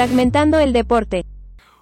Fragmentando 0.00 0.58
el 0.58 0.72
deporte. 0.72 1.26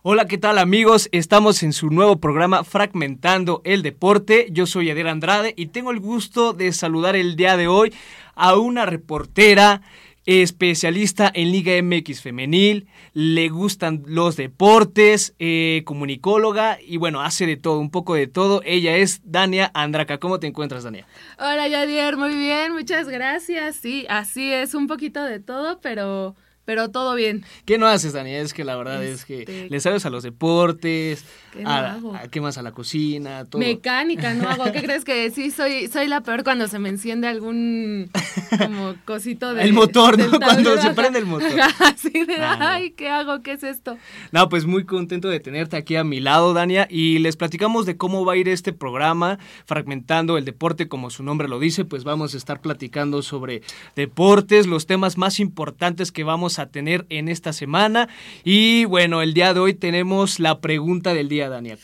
Hola, 0.02 0.26
¿qué 0.26 0.38
tal 0.38 0.58
amigos? 0.58 1.08
Estamos 1.12 1.62
en 1.62 1.72
su 1.72 1.88
nuevo 1.88 2.18
programa 2.18 2.64
Fragmentando 2.64 3.62
el 3.62 3.82
Deporte. 3.82 4.48
Yo 4.50 4.66
soy 4.66 4.90
Adela 4.90 5.12
Andrade 5.12 5.54
y 5.56 5.66
tengo 5.66 5.92
el 5.92 6.00
gusto 6.00 6.52
de 6.52 6.72
saludar 6.72 7.14
el 7.14 7.36
día 7.36 7.56
de 7.56 7.68
hoy 7.68 7.94
a 8.34 8.56
una 8.56 8.86
reportera 8.86 9.82
especialista 10.26 11.30
en 11.32 11.52
Liga 11.52 11.80
MX 11.80 12.20
femenil, 12.20 12.88
le 13.12 13.50
gustan 13.50 14.02
los 14.04 14.34
deportes, 14.34 15.36
eh, 15.38 15.82
comunicóloga 15.86 16.78
y 16.84 16.96
bueno, 16.96 17.20
hace 17.20 17.46
de 17.46 17.56
todo, 17.56 17.78
un 17.78 17.92
poco 17.92 18.16
de 18.16 18.26
todo. 18.26 18.62
Ella 18.64 18.96
es 18.96 19.20
Dania 19.22 19.70
Andraca. 19.74 20.18
¿Cómo 20.18 20.40
te 20.40 20.48
encuentras, 20.48 20.82
Dania? 20.82 21.06
Hola, 21.38 21.68
Yadier, 21.68 22.16
muy 22.16 22.34
bien, 22.34 22.72
muchas 22.72 23.08
gracias. 23.08 23.76
Sí, 23.76 24.06
así 24.10 24.52
es, 24.52 24.74
un 24.74 24.88
poquito 24.88 25.22
de 25.22 25.38
todo, 25.38 25.80
pero 25.80 26.34
pero 26.68 26.90
todo 26.90 27.14
bien. 27.14 27.46
¿Qué 27.64 27.78
no 27.78 27.86
haces, 27.86 28.12
Dani? 28.12 28.34
Es 28.34 28.52
que 28.52 28.62
la 28.62 28.76
verdad 28.76 29.02
es 29.02 29.24
que 29.24 29.38
este, 29.38 29.70
le 29.70 29.80
sabes 29.80 30.04
a 30.04 30.10
los 30.10 30.22
deportes, 30.22 31.24
¿Qué 31.54 31.62
a, 31.64 31.98
¿qué 32.30 32.42
más? 32.42 32.58
A 32.58 32.62
la 32.62 32.72
cocina, 32.72 33.46
todo. 33.46 33.58
Mecánica, 33.58 34.34
no 34.34 34.50
hago. 34.50 34.70
¿Qué 34.70 34.82
crees 34.82 35.02
que 35.02 35.30
sí 35.30 35.50
soy 35.50 35.88
soy 35.88 36.08
la 36.08 36.20
peor 36.20 36.44
cuando 36.44 36.68
se 36.68 36.78
me 36.78 36.90
enciende 36.90 37.26
algún 37.26 38.10
como 38.58 38.96
cosito 39.06 39.54
de 39.54 39.62
El 39.62 39.72
motor, 39.72 40.18
¿no? 40.18 40.38
Cuando 40.38 40.76
se 40.76 40.90
prende 40.90 41.20
el 41.20 41.24
motor. 41.24 41.48
Así 41.80 42.26
de, 42.26 42.36
ay, 42.36 42.90
¿qué 42.90 43.08
hago? 43.08 43.40
¿Qué 43.42 43.52
es 43.52 43.62
esto? 43.62 43.96
No, 44.32 44.50
pues 44.50 44.66
muy 44.66 44.84
contento 44.84 45.28
de 45.28 45.40
tenerte 45.40 45.78
aquí 45.78 45.96
a 45.96 46.04
mi 46.04 46.20
lado, 46.20 46.52
Dania, 46.52 46.86
y 46.90 47.18
les 47.20 47.36
platicamos 47.36 47.86
de 47.86 47.96
cómo 47.96 48.26
va 48.26 48.34
a 48.34 48.36
ir 48.36 48.46
este 48.46 48.74
programa, 48.74 49.38
fragmentando 49.64 50.36
el 50.36 50.44
deporte 50.44 50.86
como 50.86 51.08
su 51.08 51.22
nombre 51.22 51.48
lo 51.48 51.60
dice, 51.60 51.86
pues 51.86 52.04
vamos 52.04 52.34
a 52.34 52.36
estar 52.36 52.60
platicando 52.60 53.22
sobre 53.22 53.62
deportes, 53.96 54.66
los 54.66 54.84
temas 54.84 55.16
más 55.16 55.40
importantes 55.40 56.12
que 56.12 56.24
vamos 56.24 56.57
a 56.58 56.70
tener 56.70 57.06
en 57.08 57.28
esta 57.28 57.52
semana. 57.52 58.08
Y 58.44 58.84
bueno, 58.86 59.22
el 59.22 59.34
día 59.34 59.54
de 59.54 59.60
hoy 59.60 59.74
tenemos 59.74 60.40
la 60.40 60.60
pregunta 60.60 61.14
del 61.14 61.28
día, 61.28 61.48
Daniel. 61.48 61.78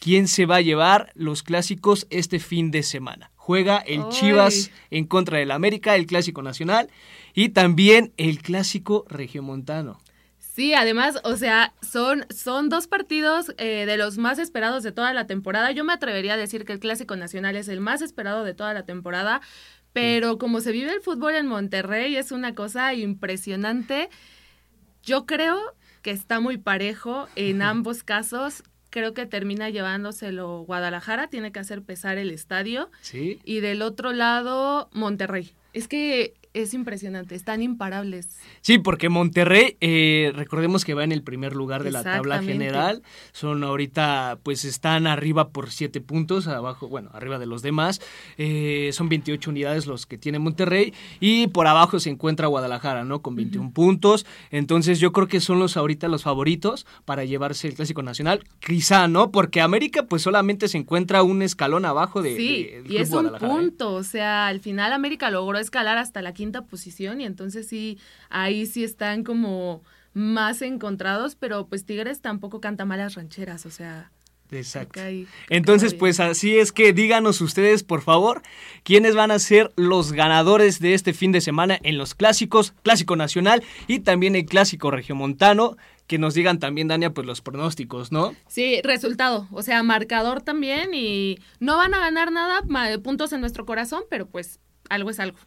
¿Quién 0.00 0.26
se 0.26 0.46
va 0.46 0.56
a 0.56 0.60
llevar 0.60 1.12
los 1.14 1.42
clásicos 1.42 2.06
este 2.10 2.40
fin 2.40 2.70
de 2.70 2.82
semana? 2.82 3.30
Juega 3.36 3.78
el 3.78 4.08
Chivas 4.08 4.70
en 4.90 5.06
contra 5.06 5.38
del 5.38 5.52
América, 5.52 5.94
el 5.94 6.06
clásico 6.06 6.42
nacional, 6.42 6.90
y 7.34 7.50
también 7.50 8.12
el 8.16 8.42
clásico 8.42 9.04
regiomontano. 9.08 10.00
Sí, 10.54 10.74
además, 10.74 11.18
o 11.24 11.36
sea, 11.36 11.72
son, 11.80 12.26
son 12.28 12.68
dos 12.68 12.86
partidos 12.86 13.54
eh, 13.56 13.86
de 13.86 13.96
los 13.96 14.18
más 14.18 14.38
esperados 14.38 14.82
de 14.82 14.92
toda 14.92 15.14
la 15.14 15.26
temporada. 15.26 15.70
Yo 15.70 15.82
me 15.82 15.94
atrevería 15.94 16.34
a 16.34 16.36
decir 16.36 16.66
que 16.66 16.74
el 16.74 16.78
Clásico 16.78 17.16
Nacional 17.16 17.56
es 17.56 17.68
el 17.68 17.80
más 17.80 18.02
esperado 18.02 18.44
de 18.44 18.52
toda 18.52 18.74
la 18.74 18.84
temporada, 18.84 19.40
pero 19.92 20.38
como 20.38 20.60
se 20.60 20.72
vive 20.72 20.92
el 20.92 21.00
fútbol 21.00 21.34
en 21.34 21.46
Monterrey 21.46 22.16
es 22.16 22.32
una 22.32 22.54
cosa 22.54 22.94
impresionante. 22.94 24.08
Yo 25.02 25.26
creo 25.26 25.58
que 26.02 26.10
está 26.10 26.40
muy 26.40 26.58
parejo 26.58 27.28
en 27.36 27.62
ambos 27.62 28.02
casos. 28.02 28.62
Creo 28.90 29.14
que 29.14 29.26
termina 29.26 29.70
llevándoselo 29.70 30.64
Guadalajara, 30.64 31.28
tiene 31.28 31.52
que 31.52 31.60
hacer 31.60 31.82
pesar 31.82 32.18
el 32.18 32.30
estadio. 32.30 32.90
Sí. 33.00 33.40
Y 33.44 33.60
del 33.60 33.82
otro 33.82 34.12
lado, 34.12 34.90
Monterrey. 34.92 35.52
Es 35.72 35.88
que 35.88 36.34
es 36.54 36.74
impresionante, 36.74 37.34
están 37.34 37.62
imparables. 37.62 38.38
Sí, 38.60 38.78
porque 38.78 39.08
Monterrey, 39.08 39.76
eh, 39.80 40.32
recordemos 40.34 40.84
que 40.84 40.92
va 40.94 41.02
en 41.02 41.12
el 41.12 41.22
primer 41.22 41.54
lugar 41.54 41.82
de 41.82 41.90
la 41.90 42.02
tabla 42.02 42.42
general, 42.42 43.02
son 43.32 43.64
ahorita, 43.64 44.38
pues 44.42 44.64
están 44.64 45.06
arriba 45.06 45.48
por 45.48 45.70
siete 45.70 46.00
puntos, 46.00 46.46
abajo, 46.48 46.88
bueno, 46.88 47.10
arriba 47.14 47.38
de 47.38 47.46
los 47.46 47.62
demás, 47.62 48.00
eh, 48.36 48.90
son 48.92 49.08
28 49.08 49.50
unidades 49.50 49.86
los 49.86 50.04
que 50.04 50.18
tiene 50.18 50.38
Monterrey, 50.38 50.92
y 51.20 51.46
por 51.46 51.66
abajo 51.66 51.98
se 52.00 52.10
encuentra 52.10 52.48
Guadalajara, 52.48 53.04
¿no? 53.04 53.22
Con 53.22 53.34
21 53.34 53.72
puntos, 53.72 54.26
entonces 54.50 55.00
yo 55.00 55.12
creo 55.12 55.28
que 55.28 55.40
son 55.40 55.58
los 55.58 55.76
ahorita 55.78 56.08
los 56.08 56.22
favoritos 56.22 56.86
para 57.06 57.24
llevarse 57.24 57.66
el 57.68 57.74
Clásico 57.74 58.02
Nacional, 58.02 58.44
quizá, 58.60 59.08
¿no? 59.08 59.30
Porque 59.30 59.62
América 59.62 60.04
pues 60.04 60.20
solamente 60.20 60.68
se 60.68 60.76
encuentra 60.76 61.22
un 61.22 61.40
escalón 61.40 61.86
abajo 61.86 62.20
de... 62.20 62.36
Sí, 62.36 62.68
y 62.86 62.96
es 62.98 63.10
un 63.10 63.26
¿eh? 63.26 63.30
punto, 63.40 63.94
o 63.94 64.02
sea, 64.02 64.48
al 64.48 64.60
final 64.60 64.92
América 64.92 65.30
logró 65.30 65.58
escalar 65.58 65.96
hasta 65.96 66.20
la 66.20 66.34
quinta 66.34 66.41
posición 66.50 67.20
y 67.20 67.24
entonces 67.24 67.68
sí, 67.68 67.98
ahí 68.28 68.66
sí 68.66 68.82
están 68.82 69.22
como 69.22 69.82
más 70.12 70.60
encontrados, 70.62 71.36
pero 71.36 71.66
pues 71.66 71.84
Tigres 71.84 72.20
tampoco 72.20 72.60
canta 72.60 72.84
malas 72.84 73.14
rancheras, 73.14 73.64
o 73.66 73.70
sea... 73.70 74.10
Exacto. 74.50 75.00
Entonces, 75.48 75.94
pues 75.94 76.20
así 76.20 76.58
es 76.58 76.72
que 76.72 76.92
díganos 76.92 77.40
ustedes, 77.40 77.82
por 77.82 78.02
favor, 78.02 78.42
quiénes 78.82 79.14
van 79.14 79.30
a 79.30 79.38
ser 79.38 79.72
los 79.76 80.12
ganadores 80.12 80.78
de 80.78 80.92
este 80.92 81.14
fin 81.14 81.32
de 81.32 81.40
semana 81.40 81.78
en 81.82 81.96
los 81.96 82.14
clásicos, 82.14 82.74
Clásico 82.82 83.16
Nacional 83.16 83.62
y 83.86 84.00
también 84.00 84.36
el 84.36 84.44
Clásico 84.44 84.90
Regiomontano. 84.90 85.78
Que 86.06 86.18
nos 86.18 86.34
digan 86.34 86.58
también, 86.58 86.88
Dania, 86.88 87.14
pues 87.14 87.26
los 87.26 87.40
pronósticos, 87.40 88.12
¿no? 88.12 88.34
Sí, 88.46 88.82
resultado, 88.84 89.48
o 89.52 89.62
sea, 89.62 89.82
marcador 89.82 90.42
también 90.42 90.92
y 90.92 91.38
no 91.58 91.78
van 91.78 91.94
a 91.94 92.00
ganar 92.00 92.30
nada, 92.30 92.60
puntos 93.02 93.32
en 93.32 93.40
nuestro 93.40 93.64
corazón, 93.64 94.02
pero 94.10 94.26
pues 94.26 94.60
algo 94.90 95.08
es 95.08 95.18
algo. 95.18 95.38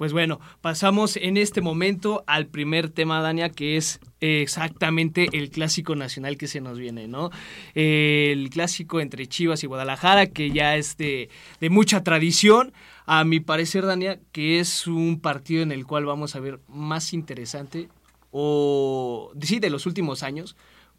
Pues 0.00 0.14
bueno, 0.14 0.40
pasamos 0.62 1.18
en 1.18 1.36
este 1.36 1.60
momento 1.60 2.24
al 2.26 2.46
primer 2.46 2.88
tema, 2.88 3.20
Dania, 3.20 3.50
que 3.50 3.76
es 3.76 4.00
exactamente 4.20 5.28
el 5.34 5.50
clásico 5.50 5.94
nacional 5.94 6.38
que 6.38 6.46
se 6.46 6.62
nos 6.62 6.78
viene, 6.78 7.06
¿no? 7.06 7.28
el 7.74 8.48
clásico 8.48 9.02
entre 9.02 9.26
Chivas 9.26 9.62
y 9.62 9.66
Guadalajara, 9.66 10.28
que 10.28 10.52
ya 10.52 10.74
es 10.76 10.96
de, 10.96 11.28
mucha 11.68 12.02
tradición. 12.02 12.72
A 13.04 13.24
mi 13.24 13.40
parecer, 13.40 13.84
Dania, 13.84 14.18
que 14.32 14.58
es 14.58 14.86
un 14.86 15.20
partido 15.20 15.62
en 15.62 15.70
el 15.70 15.84
cual 15.84 16.06
vamos 16.06 16.34
a 16.34 16.40
ver 16.40 16.60
más 16.66 17.12
interesante, 17.12 17.90
o 18.30 19.32
sí, 19.42 19.58
de 19.58 19.68
los 19.68 19.84
últimos 19.84 20.22
años, 20.22 20.56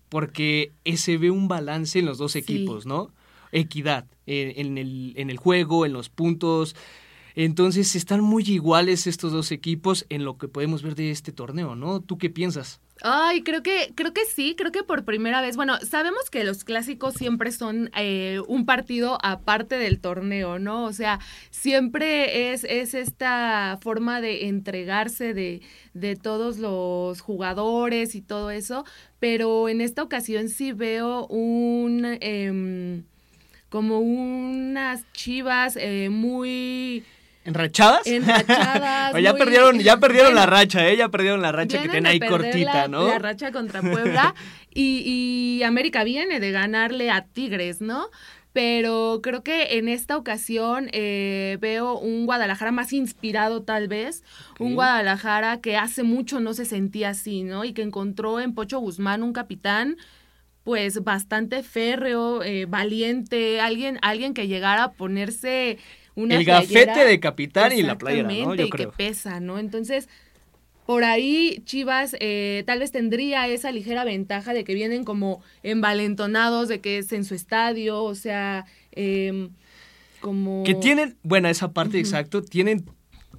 porque 0.09 0.73
se 0.95 1.17
ve 1.17 1.31
un 1.31 1.47
balance 1.47 1.97
en 1.97 2.05
los 2.05 2.19
dos 2.19 2.35
equipos, 2.35 2.85
¿no? 2.85 3.11
Equidad 3.51 4.05
en, 4.27 4.77
el, 4.77 5.13
en 5.15 5.31
el 5.31 5.37
juego, 5.37 5.87
en 5.87 5.93
los 5.93 6.09
puntos. 6.09 6.75
Entonces 7.35 7.95
están 7.95 8.21
muy 8.21 8.43
iguales 8.43 9.07
estos 9.07 9.31
dos 9.31 9.51
equipos 9.51 10.05
en 10.09 10.25
lo 10.25 10.37
que 10.37 10.47
podemos 10.47 10.83
ver 10.83 10.95
de 10.95 11.11
este 11.11 11.31
torneo, 11.31 11.75
¿no? 11.75 12.01
¿Tú 12.01 12.17
qué 12.17 12.29
piensas? 12.29 12.79
Ay, 13.03 13.41
creo 13.41 13.63
que, 13.63 13.93
creo 13.95 14.13
que 14.13 14.25
sí, 14.25 14.55
creo 14.55 14.71
que 14.71 14.83
por 14.83 15.05
primera 15.05 15.41
vez, 15.41 15.55
bueno, 15.55 15.79
sabemos 15.79 16.29
que 16.29 16.43
los 16.43 16.63
clásicos 16.63 17.15
siempre 17.15 17.51
son 17.51 17.89
eh, 17.95 18.39
un 18.47 18.65
partido 18.65 19.17
aparte 19.23 19.75
del 19.77 19.99
torneo, 19.99 20.59
¿no? 20.59 20.85
O 20.85 20.93
sea, 20.93 21.19
siempre 21.49 22.51
es, 22.51 22.63
es 22.63 22.93
esta 22.93 23.79
forma 23.81 24.21
de 24.21 24.47
entregarse 24.47 25.33
de, 25.33 25.61
de 25.95 26.15
todos 26.15 26.59
los 26.59 27.21
jugadores 27.21 28.13
y 28.13 28.21
todo 28.21 28.51
eso, 28.51 28.85
pero 29.19 29.67
en 29.67 29.81
esta 29.81 30.03
ocasión 30.03 30.49
sí 30.49 30.71
veo 30.71 31.25
un... 31.27 32.17
Em, 32.21 33.03
como 33.69 33.99
unas 34.01 35.09
chivas 35.13 35.77
eh, 35.77 36.09
muy 36.11 37.05
¿Enrachadas? 37.43 38.05
Enrachadas. 38.05 39.13
ya 39.21 39.33
perdieron, 39.33 39.79
ya 39.79 39.97
perdieron 39.97 40.35
la 40.35 40.45
racha, 40.45 40.87
¿eh? 40.87 40.97
Ya 40.97 41.09
perdieron 41.09 41.41
la 41.41 41.51
racha 41.51 41.81
que 41.81 41.89
tiene 41.89 42.09
ahí 42.09 42.19
cortita, 42.19 42.87
¿no? 42.87 43.07
La 43.07 43.19
racha 43.19 43.51
contra 43.51 43.81
Puebla. 43.81 44.35
y, 44.73 45.03
y 45.59 45.63
América 45.63 46.03
viene 46.03 46.39
de 46.39 46.51
ganarle 46.51 47.09
a 47.09 47.25
Tigres, 47.25 47.81
¿no? 47.81 48.09
pero 48.53 49.21
creo 49.23 49.43
que 49.43 49.77
en 49.77 49.87
esta 49.87 50.17
ocasión 50.17 50.89
eh, 50.91 51.57
veo 51.61 51.97
un 51.97 52.25
Guadalajara 52.25 52.71
más 52.71 52.91
inspirado 52.91 53.63
tal 53.63 53.87
vez, 53.87 54.23
un 54.59 54.75
Guadalajara 54.75 55.61
que 55.61 55.77
hace 55.77 56.03
mucho 56.03 56.39
no 56.39 56.53
se 56.53 56.65
sentía 56.65 57.09
así, 57.09 57.43
¿no? 57.43 57.63
Y 57.63 57.73
que 57.73 57.81
encontró 57.81 58.39
en 58.39 58.53
Pocho 58.53 58.79
Guzmán 58.79 59.23
un 59.23 59.33
capitán 59.33 59.97
pues 60.63 61.03
bastante 61.03 61.63
férreo, 61.63 62.43
eh, 62.43 62.65
valiente, 62.65 63.59
alguien, 63.59 63.97
alguien 64.01 64.33
que 64.33 64.47
llegara 64.47 64.83
a 64.83 64.91
ponerse 64.91 65.79
el 66.15 66.45
gafete 66.45 67.05
de 67.05 67.19
capitán 67.19 67.71
y 67.73 67.83
la 67.83 67.97
playera, 67.97 68.27
¿no? 68.27 68.55
Yo 68.55 68.69
creo. 68.69 68.91
que 68.91 68.97
pesa, 68.97 69.39
¿no? 69.39 69.59
Entonces, 69.59 70.09
por 70.85 71.03
ahí 71.03 71.61
Chivas 71.65 72.15
eh, 72.19 72.63
tal 72.65 72.79
vez 72.79 72.91
tendría 72.91 73.47
esa 73.47 73.71
ligera 73.71 74.03
ventaja 74.03 74.53
de 74.53 74.63
que 74.63 74.73
vienen 74.73 75.03
como 75.03 75.41
envalentonados, 75.63 76.67
de 76.67 76.81
que 76.81 76.97
es 76.97 77.11
en 77.13 77.23
su 77.23 77.35
estadio, 77.35 78.03
o 78.03 78.15
sea, 78.15 78.65
em, 78.91 79.51
como... 80.19 80.63
Que 80.63 80.75
tienen, 80.75 81.15
bueno, 81.23 81.47
esa 81.47 81.71
parte 81.71 81.99
exacto, 81.99 82.41
tienen 82.41 82.85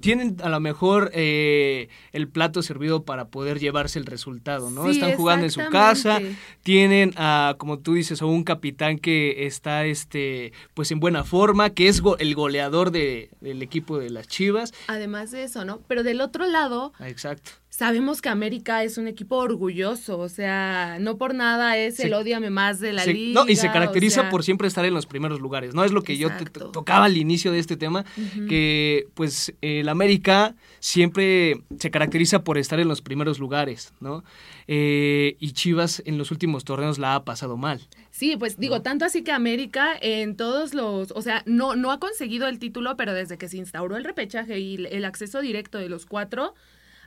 tienen 0.03 0.35
a 0.43 0.49
lo 0.49 0.59
mejor 0.59 1.11
eh, 1.13 1.87
el 2.11 2.27
plato 2.27 2.61
servido 2.61 3.05
para 3.05 3.29
poder 3.29 3.57
llevarse 3.59 3.97
el 3.97 4.05
resultado, 4.05 4.69
¿no? 4.69 4.89
Están 4.89 5.13
jugando 5.13 5.45
en 5.45 5.51
su 5.51 5.61
casa, 5.71 6.19
tienen, 6.61 7.13
a, 7.15 7.55
como 7.57 7.79
tú 7.79 7.93
dices, 7.93 8.21
a 8.21 8.25
un 8.25 8.43
capitán 8.43 8.99
que 8.99 9.45
está, 9.45 9.85
este, 9.85 10.51
pues 10.73 10.91
en 10.91 10.99
buena 10.99 11.23
forma, 11.23 11.69
que 11.69 11.87
es 11.87 12.01
el 12.19 12.35
goleador 12.35 12.91
de, 12.91 13.29
del 13.39 13.61
equipo 13.61 13.97
de 13.97 14.09
las 14.09 14.27
Chivas. 14.27 14.73
Además 14.87 15.31
de 15.31 15.45
eso, 15.45 15.63
¿no? 15.63 15.79
Pero 15.87 16.03
del 16.03 16.19
otro 16.19 16.47
lado, 16.47 16.91
ah, 16.99 17.07
exacto. 17.07 17.51
Sabemos 17.73 18.21
que 18.21 18.29
América 18.29 18.83
es 18.83 18.99
un 18.99 19.07
equipo 19.07 19.37
orgulloso, 19.37 20.19
o 20.19 20.29
sea, 20.29 20.97
no 20.99 21.17
por 21.17 21.33
nada 21.33 21.75
es 21.75 21.99
el 21.99 22.13
odiame 22.13 22.51
más 22.51 22.79
de 22.79 22.93
la 22.93 23.03
liga. 23.03 23.43
No, 23.43 23.49
y 23.49 23.55
se 23.55 23.71
caracteriza 23.71 24.29
por 24.29 24.43
siempre 24.43 24.67
estar 24.67 24.85
en 24.85 24.93
los 24.93 25.07
primeros 25.07 25.39
lugares, 25.39 25.73
¿no? 25.73 25.83
Es 25.83 25.91
lo 25.91 26.03
que 26.03 26.15
yo 26.15 26.29
te 26.37 26.45
tocaba 26.45 27.05
al 27.05 27.17
inicio 27.17 27.51
de 27.51 27.57
este 27.57 27.75
tema, 27.75 28.05
que 28.47 29.07
pues 29.15 29.55
el 29.61 29.89
América 29.89 30.55
siempre 30.79 31.63
se 31.79 31.89
caracteriza 31.89 32.43
por 32.43 32.59
estar 32.59 32.79
en 32.79 32.87
los 32.87 33.01
primeros 33.01 33.39
lugares, 33.39 33.91
¿no? 33.99 34.23
Eh, 34.67 35.35
y 35.39 35.53
Chivas 35.53 36.03
en 36.05 36.19
los 36.19 36.29
últimos 36.29 36.65
torneos 36.65 36.99
la 36.99 37.15
ha 37.15 37.25
pasado 37.25 37.57
mal. 37.57 37.81
Sí, 38.11 38.37
pues 38.37 38.57
digo, 38.57 38.83
tanto 38.83 39.05
así 39.05 39.23
que 39.23 39.31
América 39.31 39.93
en 39.99 40.37
todos 40.37 40.75
los, 40.75 41.09
o 41.09 41.21
sea, 41.23 41.41
no, 41.47 41.75
no 41.75 41.91
ha 41.91 41.99
conseguido 41.99 42.47
el 42.47 42.59
título, 42.59 42.95
pero 42.97 43.15
desde 43.15 43.39
que 43.39 43.49
se 43.49 43.57
instauró 43.57 43.97
el 43.97 44.03
repechaje 44.03 44.59
y 44.59 44.85
el 44.91 45.05
acceso 45.05 45.41
directo 45.41 45.79
de 45.79 45.89
los 45.89 46.05
cuatro, 46.05 46.53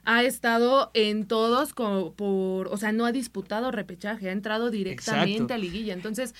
ha 0.06 0.22
estado 0.22 0.92
en 0.94 1.26
todos 1.26 1.74
por, 1.74 2.68
o 2.68 2.76
sea, 2.76 2.92
no 2.92 3.04
ha 3.04 3.12
disputado 3.12 3.72
repechaje, 3.72 4.28
ha 4.28 4.32
entrado 4.32 4.70
directamente 4.70 5.52
a 5.52 5.58
liguilla. 5.58 5.92
Entonces, 5.92 6.34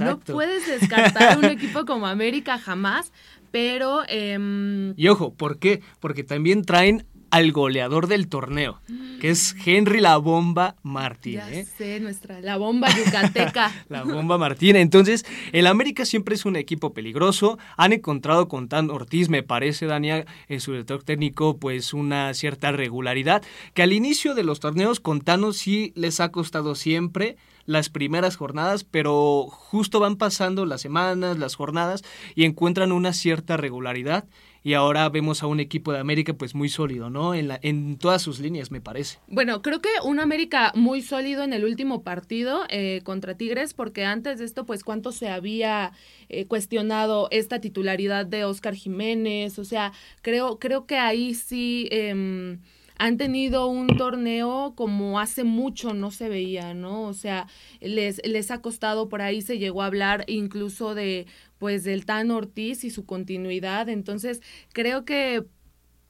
no 0.00 0.18
puedes 0.18 0.66
descartar 0.66 1.38
un 1.38 1.44
equipo 1.46 1.86
como 1.86 2.08
América 2.08 2.58
jamás, 2.58 3.12
pero... 3.52 4.02
Em, 4.08 4.92
y 4.96 5.06
ojo, 5.06 5.32
¿por 5.32 5.60
qué? 5.60 5.82
Porque 6.00 6.24
también 6.24 6.62
traen 6.62 7.06
al 7.32 7.50
goleador 7.50 8.08
del 8.08 8.28
torneo, 8.28 8.78
que 9.18 9.30
es 9.30 9.56
Henry 9.64 10.00
La 10.00 10.18
Bomba 10.18 10.76
Martín. 10.82 11.36
Ya 11.36 11.50
¿eh? 11.50 11.64
sé, 11.64 11.98
nuestra, 11.98 12.42
la 12.42 12.58
bomba 12.58 12.88
yucateca. 12.94 13.72
la 13.88 14.02
bomba 14.02 14.36
Martín. 14.36 14.76
Entonces, 14.76 15.24
el 15.52 15.66
América 15.66 16.04
siempre 16.04 16.34
es 16.34 16.44
un 16.44 16.56
equipo 16.56 16.92
peligroso. 16.92 17.58
Han 17.78 17.94
encontrado 17.94 18.48
con 18.48 18.68
Tan 18.68 18.90
Ortiz, 18.90 19.30
me 19.30 19.42
parece, 19.42 19.86
Daniel, 19.86 20.26
en 20.48 20.60
su 20.60 20.72
director 20.72 21.04
técnico, 21.04 21.56
pues 21.56 21.94
una 21.94 22.34
cierta 22.34 22.70
regularidad, 22.70 23.42
que 23.72 23.82
al 23.82 23.94
inicio 23.94 24.34
de 24.34 24.44
los 24.44 24.60
torneos 24.60 25.00
con 25.00 25.22
Tano 25.22 25.54
sí 25.54 25.94
les 25.96 26.20
ha 26.20 26.32
costado 26.32 26.74
siempre 26.74 27.38
las 27.64 27.88
primeras 27.88 28.36
jornadas, 28.36 28.84
pero 28.84 29.46
justo 29.48 30.00
van 30.00 30.16
pasando 30.16 30.66
las 30.66 30.82
semanas, 30.82 31.38
las 31.38 31.54
jornadas 31.54 32.02
y 32.34 32.44
encuentran 32.44 32.92
una 32.92 33.14
cierta 33.14 33.56
regularidad 33.56 34.24
y 34.64 34.74
ahora 34.74 35.08
vemos 35.08 35.42
a 35.42 35.46
un 35.46 35.60
equipo 35.60 35.92
de 35.92 35.98
América 35.98 36.34
pues 36.34 36.54
muy 36.54 36.68
sólido, 36.68 37.10
¿no? 37.10 37.34
En, 37.34 37.48
la, 37.48 37.58
en 37.62 37.98
todas 37.98 38.22
sus 38.22 38.38
líneas, 38.38 38.70
me 38.70 38.80
parece. 38.80 39.18
Bueno, 39.26 39.62
creo 39.62 39.80
que 39.80 39.88
un 40.04 40.20
América 40.20 40.72
muy 40.74 41.02
sólido 41.02 41.42
en 41.42 41.52
el 41.52 41.64
último 41.64 42.02
partido 42.02 42.64
eh, 42.68 43.00
contra 43.04 43.36
Tigres, 43.36 43.74
porque 43.74 44.04
antes 44.04 44.38
de 44.38 44.44
esto, 44.44 44.64
pues 44.64 44.84
cuánto 44.84 45.10
se 45.10 45.28
había 45.28 45.92
eh, 46.28 46.46
cuestionado 46.46 47.28
esta 47.30 47.60
titularidad 47.60 48.26
de 48.26 48.44
Oscar 48.44 48.74
Jiménez, 48.74 49.58
o 49.58 49.64
sea, 49.64 49.92
creo, 50.22 50.58
creo 50.58 50.86
que 50.86 50.96
ahí 50.96 51.34
sí... 51.34 51.88
Em, 51.90 52.60
han 53.02 53.16
tenido 53.16 53.66
un 53.66 53.88
torneo 53.88 54.74
como 54.76 55.18
hace 55.18 55.42
mucho 55.42 55.92
no 55.92 56.12
se 56.12 56.28
veía, 56.28 56.72
¿no? 56.72 57.02
O 57.02 57.14
sea, 57.14 57.48
les, 57.80 58.24
les 58.24 58.52
ha 58.52 58.62
costado, 58.62 59.08
por 59.08 59.22
ahí 59.22 59.42
se 59.42 59.58
llegó 59.58 59.82
a 59.82 59.86
hablar 59.86 60.24
incluso 60.28 60.94
de, 60.94 61.26
pues, 61.58 61.82
del 61.82 62.06
Tan 62.06 62.30
Ortiz 62.30 62.84
y 62.84 62.90
su 62.90 63.04
continuidad. 63.04 63.88
Entonces, 63.88 64.40
creo 64.72 65.04
que 65.04 65.44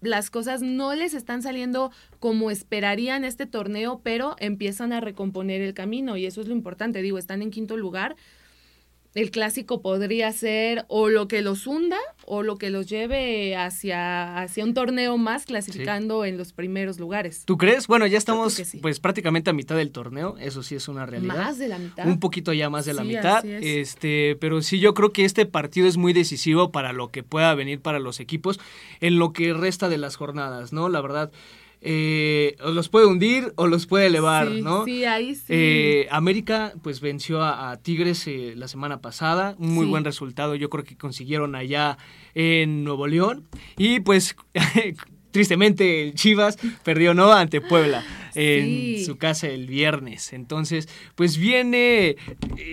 las 0.02 0.28
cosas 0.28 0.60
no 0.60 0.94
les 0.94 1.14
están 1.14 1.40
saliendo 1.40 1.92
como 2.18 2.50
esperarían 2.50 3.24
este 3.24 3.46
torneo, 3.46 4.02
pero 4.04 4.36
empiezan 4.38 4.92
a 4.92 5.00
recomponer 5.00 5.62
el 5.62 5.72
camino 5.72 6.18
y 6.18 6.26
eso 6.26 6.42
es 6.42 6.46
lo 6.46 6.52
importante. 6.52 7.00
Digo, 7.00 7.16
están 7.16 7.40
en 7.40 7.50
quinto 7.50 7.78
lugar, 7.78 8.16
el 9.14 9.30
clásico 9.30 9.82
podría 9.82 10.32
ser 10.32 10.84
o 10.88 11.08
lo 11.08 11.28
que 11.28 11.42
los 11.42 11.66
hunda 11.66 11.98
o 12.24 12.42
lo 12.42 12.56
que 12.56 12.70
los 12.70 12.88
lleve 12.88 13.56
hacia, 13.56 14.38
hacia 14.38 14.64
un 14.64 14.74
torneo 14.74 15.18
más 15.18 15.44
clasificando 15.44 16.24
en 16.24 16.38
los 16.38 16.52
primeros 16.52 16.98
lugares. 16.98 17.44
¿Tú 17.44 17.58
crees? 17.58 17.86
Bueno, 17.86 18.06
ya 18.06 18.18
estamos 18.18 18.60
pues 18.80 19.00
prácticamente 19.00 19.50
a 19.50 19.52
mitad 19.52 19.76
del 19.76 19.90
torneo, 19.90 20.36
eso 20.38 20.62
sí 20.62 20.74
es 20.74 20.88
una 20.88 21.04
realidad. 21.04 21.36
Más 21.36 21.58
de 21.58 21.68
la 21.68 21.78
mitad. 21.78 22.06
Un 22.06 22.20
poquito 22.20 22.52
ya 22.52 22.70
más 22.70 22.86
de 22.86 22.94
la 22.94 23.04
mitad. 23.04 23.44
Este, 23.44 24.36
pero 24.40 24.62
sí 24.62 24.78
yo 24.78 24.94
creo 24.94 25.12
que 25.12 25.24
este 25.24 25.46
partido 25.46 25.86
es 25.86 25.96
muy 25.96 26.12
decisivo 26.12 26.70
para 26.70 26.92
lo 26.92 27.10
que 27.10 27.22
pueda 27.22 27.54
venir 27.54 27.80
para 27.80 27.98
los 27.98 28.20
equipos 28.20 28.58
en 29.00 29.18
lo 29.18 29.32
que 29.32 29.52
resta 29.52 29.88
de 29.88 29.98
las 29.98 30.16
jornadas, 30.16 30.72
¿no? 30.72 30.88
La 30.88 31.00
verdad, 31.00 31.30
eh, 31.84 32.54
o 32.62 32.70
los 32.70 32.88
puede 32.88 33.06
hundir 33.06 33.52
o 33.56 33.66
los 33.66 33.86
puede 33.86 34.06
elevar, 34.06 34.48
¿no? 34.48 34.84
Sí, 34.84 35.04
ahí 35.04 35.34
sí. 35.34 35.46
Eh, 35.48 36.06
América 36.12 36.74
pues 36.80 37.00
venció 37.00 37.42
a, 37.42 37.76
Tigres 37.82 38.28
eh, 38.28 38.54
la 38.56 38.68
semana 38.68 39.00
pasada, 39.00 39.56
un 39.58 39.74
muy 39.74 39.86
buen 39.86 40.04
resultado, 40.04 40.54
yo 40.54 40.70
creo 40.70 40.84
que 40.84 40.96
consiguieron 40.96 41.56
allá 41.56 41.98
en 42.34 42.84
Nuevo 42.84 43.08
León 43.08 43.48
y 43.76 43.98
pues 43.98 44.36
tristemente 45.32 46.04
el 46.04 46.14
Chivas 46.14 46.56
perdió 46.84 47.14
no 47.14 47.32
ante 47.32 47.60
Puebla 47.60 48.04
en 48.36 49.04
su 49.04 49.18
casa 49.18 49.48
el 49.48 49.66
viernes. 49.66 50.32
Entonces, 50.32 50.88
pues 51.16 51.36
viene, 51.36 52.14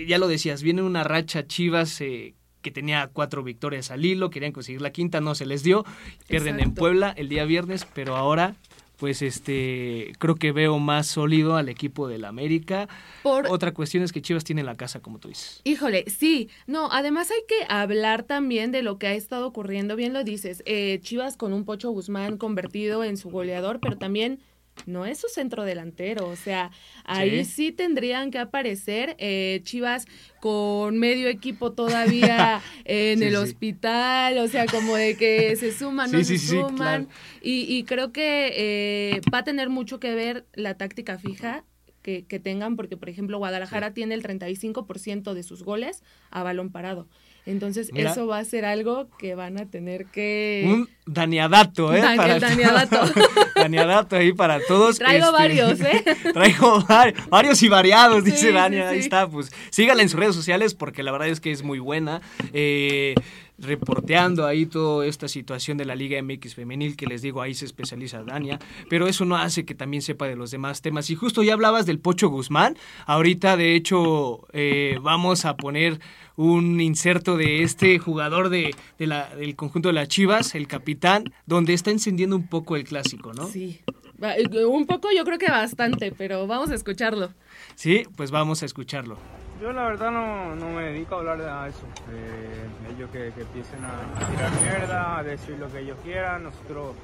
ya 0.06 0.18
lo 0.18 0.28
decías, 0.28 0.62
viene 0.62 0.82
una 0.82 1.02
racha 1.02 1.48
Chivas 1.48 1.98
que 1.98 2.70
tenía 2.70 3.10
cuatro 3.12 3.42
victorias 3.42 3.90
al 3.90 4.04
hilo, 4.04 4.30
querían 4.30 4.52
conseguir 4.52 4.82
la 4.82 4.92
quinta, 4.92 5.20
no 5.20 5.34
se 5.34 5.46
les 5.46 5.64
dio, 5.64 5.84
pierden 6.28 6.60
en 6.60 6.74
Puebla 6.74 7.12
el 7.16 7.28
día 7.28 7.44
viernes, 7.44 7.86
pero 7.92 8.16
ahora 8.16 8.54
pues 9.00 9.22
este 9.22 10.12
creo 10.18 10.34
que 10.34 10.52
veo 10.52 10.78
más 10.78 11.06
sólido 11.06 11.56
al 11.56 11.70
equipo 11.70 12.06
del 12.06 12.26
América. 12.26 12.86
Otra 13.22 13.72
cuestión 13.72 14.04
es 14.04 14.12
que 14.12 14.20
Chivas 14.20 14.44
tiene 14.44 14.62
la 14.62 14.76
casa, 14.76 15.00
como 15.00 15.18
tú 15.18 15.28
dices. 15.28 15.62
Híjole, 15.64 16.04
sí. 16.06 16.50
No, 16.66 16.92
además 16.92 17.30
hay 17.30 17.40
que 17.48 17.64
hablar 17.72 18.24
también 18.24 18.72
de 18.72 18.82
lo 18.82 18.98
que 18.98 19.06
ha 19.06 19.14
estado 19.14 19.46
ocurriendo. 19.46 19.96
Bien 19.96 20.12
lo 20.12 20.22
dices, 20.22 20.62
eh, 20.66 21.00
Chivas 21.00 21.38
con 21.38 21.54
un 21.54 21.64
Pocho 21.64 21.90
Guzmán 21.90 22.36
convertido 22.36 23.02
en 23.02 23.16
su 23.16 23.30
goleador, 23.30 23.80
pero 23.80 23.96
también 23.96 24.40
no 24.86 25.06
es 25.06 25.18
su 25.18 25.28
centro 25.28 25.64
delantero. 25.64 26.28
O 26.28 26.36
sea, 26.36 26.70
ahí 27.04 27.44
sí, 27.44 27.72
tendrían 27.72 28.30
que 28.30 28.38
aparecer 28.38 29.16
eh, 29.18 29.60
Chivas 29.64 30.06
con 30.40 30.98
medio 30.98 31.28
equipo 31.28 31.72
todavía 31.72 32.62
en 32.84 33.22
el 33.22 33.36
hospital, 33.36 34.38
o 34.38 34.48
sea, 34.48 34.66
como 34.66 34.96
de 34.96 35.16
que 35.16 35.56
se 35.60 35.72
suman, 35.72 36.10
no 36.10 36.24
se 36.24 36.38
suman. 36.38 37.08
y, 37.42 37.84
creo 37.84 38.12
que 38.12 38.52
eh, 38.54 39.20
va 39.32 39.38
a 39.38 39.44
tener 39.44 39.68
mucho 39.68 40.00
que 40.00 40.14
ver 40.14 40.46
la 40.54 40.76
táctica 40.76 41.18
fija. 41.18 41.64
Que, 42.02 42.24
que 42.24 42.40
tengan, 42.40 42.76
porque 42.76 42.96
por 42.96 43.10
ejemplo 43.10 43.36
Guadalajara 43.36 43.92
tiene 43.92 44.14
el 44.14 44.22
35% 44.22 45.34
de 45.34 45.42
sus 45.42 45.62
goles 45.62 46.02
a 46.30 46.42
balón 46.42 46.70
parado. 46.70 47.08
Entonces, 47.46 47.90
eso 47.94 48.26
va 48.26 48.38
a 48.38 48.44
ser 48.44 48.64
algo 48.64 49.08
que 49.18 49.34
van 49.34 49.58
a 49.58 49.66
tener 49.66 50.06
que... 50.06 50.64
Un 50.66 50.88
daniadato, 51.06 51.94
¿eh? 51.94 52.02
para 52.16 52.38
daniadato. 52.38 53.00
daniadato 53.56 54.16
ahí 54.16 54.32
para 54.32 54.60
todos. 54.60 54.98
Traigo 54.98 55.26
este, 55.26 55.38
varios, 55.38 55.80
¿eh? 55.80 56.04
Traigo 56.32 56.84
varios 57.28 57.62
y 57.62 57.68
variados, 57.68 58.24
dice 58.24 58.52
Dania. 58.52 58.90
Ahí 58.90 59.00
está, 59.00 59.28
pues 59.28 59.50
síganla 59.70 60.02
en 60.02 60.08
sus 60.08 60.20
redes 60.20 60.34
sociales 60.34 60.74
porque 60.74 61.02
la 61.02 61.12
verdad 61.12 61.28
es 61.28 61.40
que 61.40 61.50
es 61.50 61.62
muy 61.62 61.78
buena. 61.78 62.20
Eh, 62.52 63.14
reporteando 63.60 64.46
ahí 64.46 64.66
toda 64.66 65.06
esta 65.06 65.28
situación 65.28 65.76
de 65.76 65.84
la 65.84 65.94
Liga 65.94 66.20
MX 66.22 66.54
femenil, 66.54 66.96
que 66.96 67.06
les 67.06 67.22
digo, 67.22 67.42
ahí 67.42 67.54
se 67.54 67.64
especializa 67.64 68.22
Dania, 68.24 68.58
pero 68.88 69.06
eso 69.06 69.24
no 69.24 69.36
hace 69.36 69.64
que 69.64 69.74
también 69.74 70.02
sepa 70.02 70.26
de 70.26 70.36
los 70.36 70.50
demás 70.50 70.82
temas. 70.82 71.10
Y 71.10 71.14
justo 71.14 71.42
ya 71.42 71.54
hablabas 71.54 71.86
del 71.86 71.98
Pocho 71.98 72.28
Guzmán, 72.28 72.76
ahorita 73.06 73.56
de 73.56 73.74
hecho 73.74 74.46
eh, 74.52 74.98
vamos 75.02 75.44
a 75.44 75.56
poner 75.56 76.00
un 76.36 76.80
inserto 76.80 77.36
de 77.36 77.62
este 77.62 77.98
jugador 77.98 78.48
de, 78.48 78.74
la, 78.98 79.34
del 79.34 79.56
conjunto 79.56 79.88
de 79.88 79.94
las 79.94 80.08
Chivas, 80.08 80.54
el 80.54 80.66
capitán, 80.66 81.24
donde 81.46 81.74
está 81.74 81.90
encendiendo 81.90 82.34
un 82.34 82.46
poco 82.46 82.76
el 82.76 82.84
clásico, 82.84 83.32
¿no? 83.34 83.46
Sí, 83.46 83.80
eh, 84.22 84.64
un 84.64 84.86
poco 84.86 85.08
yo 85.14 85.24
creo 85.24 85.38
que 85.38 85.50
bastante, 85.50 86.12
pero 86.12 86.46
vamos 86.46 86.70
a 86.70 86.74
escucharlo. 86.74 87.32
Sí, 87.74 88.04
pues 88.16 88.30
vamos 88.30 88.62
a 88.62 88.66
escucharlo. 88.66 89.18
Yo 89.60 89.74
la 89.74 89.84
verdad 89.84 90.10
no, 90.10 90.56
no 90.56 90.70
me 90.70 90.84
dedico 90.84 91.16
a 91.16 91.18
hablar 91.18 91.36
de 91.36 91.68
eso. 91.68 91.84
Eh, 92.10 92.94
ellos 92.96 93.10
que, 93.10 93.30
que, 93.32 93.42
empiecen 93.42 93.80
a, 93.84 94.26
tirar 94.30 94.50
mierda, 94.62 95.18
a 95.18 95.22
decir 95.22 95.58
lo 95.58 95.70
que 95.70 95.80
ellos 95.80 95.98
quieran. 96.02 96.44
Nosotros, 96.44 96.94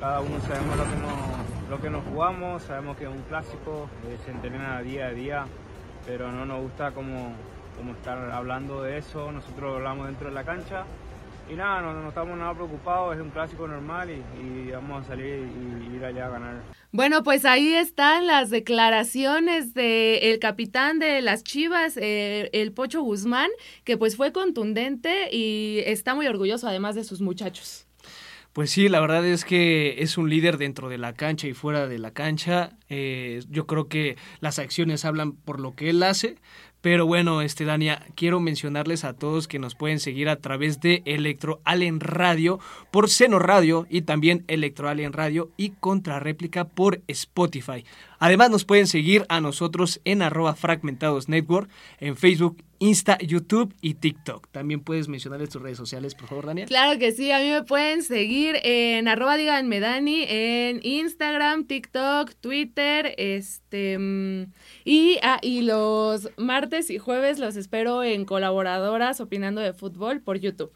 cada 0.00 0.20
uno 0.20 0.40
sabemos 0.40 0.76
lo 0.76 0.82
que 0.82 0.96
nos, 0.96 1.70
lo 1.70 1.80
que 1.80 1.90
nos 1.90 2.04
jugamos, 2.06 2.62
sabemos 2.64 2.96
que 2.96 3.04
es 3.04 3.10
un 3.10 3.22
clásico, 3.22 3.88
eh, 4.08 4.18
se 4.24 4.32
entrena 4.32 4.82
día 4.82 5.06
a 5.06 5.10
día, 5.10 5.46
pero 6.04 6.32
no 6.32 6.44
nos 6.44 6.62
gusta 6.62 6.90
como, 6.90 7.32
como 7.76 7.92
estar 7.92 8.28
hablando 8.32 8.82
de 8.82 8.98
eso. 8.98 9.30
Nosotros 9.30 9.76
hablamos 9.76 10.08
dentro 10.08 10.28
de 10.28 10.34
la 10.34 10.42
cancha 10.42 10.84
y 11.50 11.54
nada, 11.54 11.80
no, 11.80 12.08
estamos 12.08 12.36
nada 12.38 12.54
preocupados, 12.54 13.14
es 13.14 13.22
un 13.22 13.30
clásico 13.30 13.66
normal 13.68 14.10
y, 14.10 14.70
vamos 14.70 15.04
a 15.04 15.08
salir 15.08 15.48
y, 15.48 15.96
ir 15.96 16.04
allá 16.04 16.26
a 16.26 16.30
ganar. 16.30 16.62
Bueno, 16.92 17.22
pues 17.22 17.44
ahí 17.44 17.74
están 17.74 18.26
las 18.26 18.50
declaraciones 18.50 19.74
del 19.74 20.38
capitán 20.38 20.98
de 20.98 21.20
las 21.22 21.44
Chivas, 21.44 21.96
eh, 21.96 22.50
el 22.52 22.72
Pocho 22.72 23.02
Guzmán, 23.02 23.50
que 23.84 23.96
pues 23.96 24.16
fue 24.16 24.32
contundente 24.32 25.28
y 25.32 25.80
está 25.86 26.14
muy 26.14 26.26
orgulloso 26.26 26.68
además 26.68 26.94
de 26.94 27.04
sus 27.04 27.20
muchachos. 27.20 27.86
Pues 28.54 28.70
sí, 28.70 28.88
la 28.88 29.00
verdad 29.00 29.26
es 29.26 29.44
que 29.44 29.96
es 29.98 30.16
un 30.16 30.30
líder 30.30 30.58
dentro 30.58 30.88
de 30.88 30.96
la 30.96 31.12
cancha 31.12 31.48
y 31.48 31.54
fuera 31.54 31.88
de 31.88 31.98
la 31.98 32.12
cancha. 32.12 32.78
Eh, 32.88 33.42
yo 33.48 33.66
creo 33.66 33.88
que 33.88 34.16
las 34.38 34.60
acciones 34.60 35.04
hablan 35.04 35.32
por 35.32 35.58
lo 35.58 35.74
que 35.74 35.90
él 35.90 36.00
hace, 36.04 36.36
Pero 36.84 37.06
bueno, 37.06 37.40
este 37.40 37.64
Dania, 37.64 38.02
quiero 38.14 38.40
mencionarles 38.40 39.04
a 39.04 39.14
todos 39.14 39.48
que 39.48 39.58
nos 39.58 39.74
pueden 39.74 39.98
seguir 39.98 40.28
a 40.28 40.36
través 40.36 40.82
de 40.82 41.00
Electro 41.06 41.62
Allen 41.64 41.98
Radio 41.98 42.60
por 42.90 43.08
Seno 43.08 43.38
Radio 43.38 43.86
y 43.88 44.02
también 44.02 44.44
Electro 44.48 44.90
Allen 44.90 45.14
Radio 45.14 45.50
y 45.56 45.70
Contrarréplica 45.70 46.68
por 46.68 47.00
Spotify. 47.08 47.86
Además 48.18 48.50
nos 48.50 48.64
pueden 48.64 48.86
seguir 48.86 49.24
a 49.28 49.40
nosotros 49.40 50.00
en 50.04 50.22
arroba 50.22 50.54
fragmentados 50.54 51.28
network, 51.28 51.68
en 52.00 52.16
Facebook, 52.16 52.62
Insta, 52.78 53.16
YouTube 53.18 53.74
y 53.80 53.94
TikTok. 53.94 54.48
También 54.50 54.80
puedes 54.80 55.08
mencionarles 55.08 55.48
tus 55.48 55.62
redes 55.62 55.78
sociales, 55.78 56.14
por 56.14 56.28
favor, 56.28 56.46
Daniel. 56.46 56.68
Claro 56.68 56.98
que 56.98 57.12
sí, 57.12 57.30
a 57.30 57.38
mí 57.38 57.48
me 57.48 57.62
pueden 57.62 58.02
seguir 58.02 58.56
en 58.62 59.08
arroba 59.08 59.36
díganme 59.36 59.80
Dani, 59.80 60.24
en 60.28 60.80
Instagram, 60.82 61.64
TikTok, 61.64 62.32
Twitter, 62.40 63.14
este 63.16 63.98
mm, 63.98 64.52
y, 64.84 65.18
ah, 65.22 65.38
y 65.40 65.62
los 65.62 66.28
martes 66.36 66.90
y 66.90 66.98
jueves 66.98 67.38
los 67.38 67.56
espero 67.56 68.02
en 68.04 68.24
colaboradoras 68.24 69.20
opinando 69.20 69.60
de 69.60 69.72
fútbol 69.72 70.20
por 70.20 70.38
YouTube. 70.38 70.72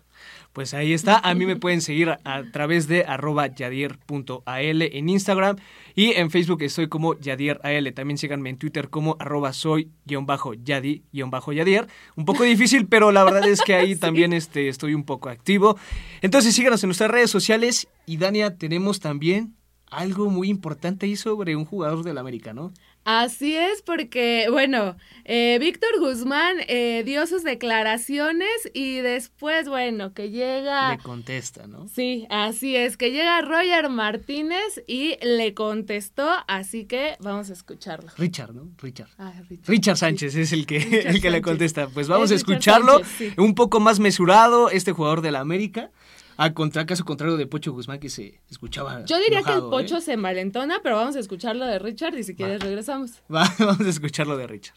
Pues 0.53 0.75
ahí 0.75 0.93
está. 0.93 1.19
A 1.19 1.35
mí 1.35 1.47
me 1.47 1.57
pueden 1.57 1.81
seguir 1.81 2.11
a, 2.11 2.43
través 2.53 2.87
de 2.89 3.05
arroba 3.05 3.47
yadier.al 3.47 4.83
en 4.83 5.09
Instagram 5.09 5.57
y 5.95 6.11
en 6.13 6.31
Facebook 6.31 6.63
estoy 6.63 6.89
como 6.89 7.19
yadieral. 7.19 7.95
También 7.95 8.19
síganme 8.19 8.51
en 8.51 8.59
Twitter 8.59 8.91
como 8.91 9.17
arroba 9.19 9.53
soy-yadi-yadier. 9.53 11.89
Un 12.17 12.25
poco 12.25 12.45
difícil, 12.45 12.87
pero 12.87 13.11
la 13.13 13.25
verdad 13.25 13.47
es 13.47 13.61
que 13.61 13.75
ahí 13.75 13.95
también 13.97 14.33
este, 14.33 14.69
estoy 14.69 14.95
un 14.95 15.05
poco 15.05 15.29
activo. 15.29 15.77
Entonces 16.23 16.55
síganos 16.55 16.83
en 16.83 16.89
nuestras 16.89 17.11
redes 17.11 17.31
sociales 17.31 17.89
y 18.07 18.17
Dania, 18.17 18.57
tenemos 18.57 19.01
también 19.01 19.59
algo 19.91 20.31
muy 20.31 20.49
importante 20.49 21.07
ahí 21.07 21.17
sobre 21.17 21.57
un 21.57 21.65
jugador 21.65 22.03
del 22.03 22.19
América, 22.19 22.53
¿no? 22.53 22.73
Así 23.11 23.57
es, 23.57 23.81
porque, 23.81 24.49
bueno, 24.51 24.95
eh, 25.25 25.57
Víctor 25.59 25.89
Guzmán 25.99 26.59
eh, 26.69 27.05
dio 27.07 27.27
sus 27.27 27.43
declaraciones 27.43 28.51
y 28.75 28.99
después, 28.99 29.67
bueno, 29.67 30.13
que 30.13 30.29
llega... 30.29 30.91
Le 30.91 30.99
contesta, 30.99 31.67
¿no? 31.67 31.89
Sí, 31.89 32.27
así 32.29 32.77
es, 32.77 32.99
que 32.99 33.11
llega 33.11 33.41
Roger 33.41 33.89
Martínez 33.89 34.83
y 34.87 35.17
le 35.23 35.55
contestó, 35.55 36.29
así 36.49 36.85
que 36.85 37.17
vamos 37.19 37.49
a 37.49 37.55
escucharlo. 37.55 38.11
Richard, 38.19 38.55
¿no? 38.55 38.69
Richard. 38.77 39.09
Ah, 39.17 39.33
Richard. 39.67 39.97
Sánchez 39.97 40.35
es 40.37 40.53
el 40.53 40.67
que, 40.67 40.77
el 41.07 41.23
que 41.23 41.31
le 41.31 41.41
contesta. 41.41 41.89
Pues 41.89 42.09
vamos 42.09 42.31
a 42.31 42.35
escucharlo, 42.35 43.01
un 43.39 43.55
poco 43.55 43.81
más 43.81 44.01
mesurado, 44.01 44.69
este 44.69 44.93
jugador 44.93 45.23
de 45.23 45.33
la 45.33 45.41
América. 45.41 45.91
A 46.41 46.55
contra, 46.55 46.87
caso 46.87 47.05
contrario 47.05 47.37
de 47.37 47.49
Pocho 47.49 47.73
Guzmán 47.73 47.99
que 47.99 48.09
se 48.09 48.41
escuchaba. 48.49 49.05
Yo 49.05 49.19
diría 49.19 49.43
que 49.43 49.55
el 49.55 49.63
Pocho 49.63 49.97
¿eh? 49.97 50.01
se 50.01 50.17
malentona, 50.17 50.79
pero 50.85 50.95
vamos 50.95 51.17
a 51.17 51.19
escucharlo 51.19 51.67
de 51.67 51.81
Richard 51.81 52.17
y 52.17 52.23
si 52.23 52.37
quieres 52.37 52.61
regresamos. 52.63 53.11
vamos 53.29 53.81
a 53.81 53.89
escucharlo 53.89 54.37
de 54.37 54.47
Richard. 54.47 54.77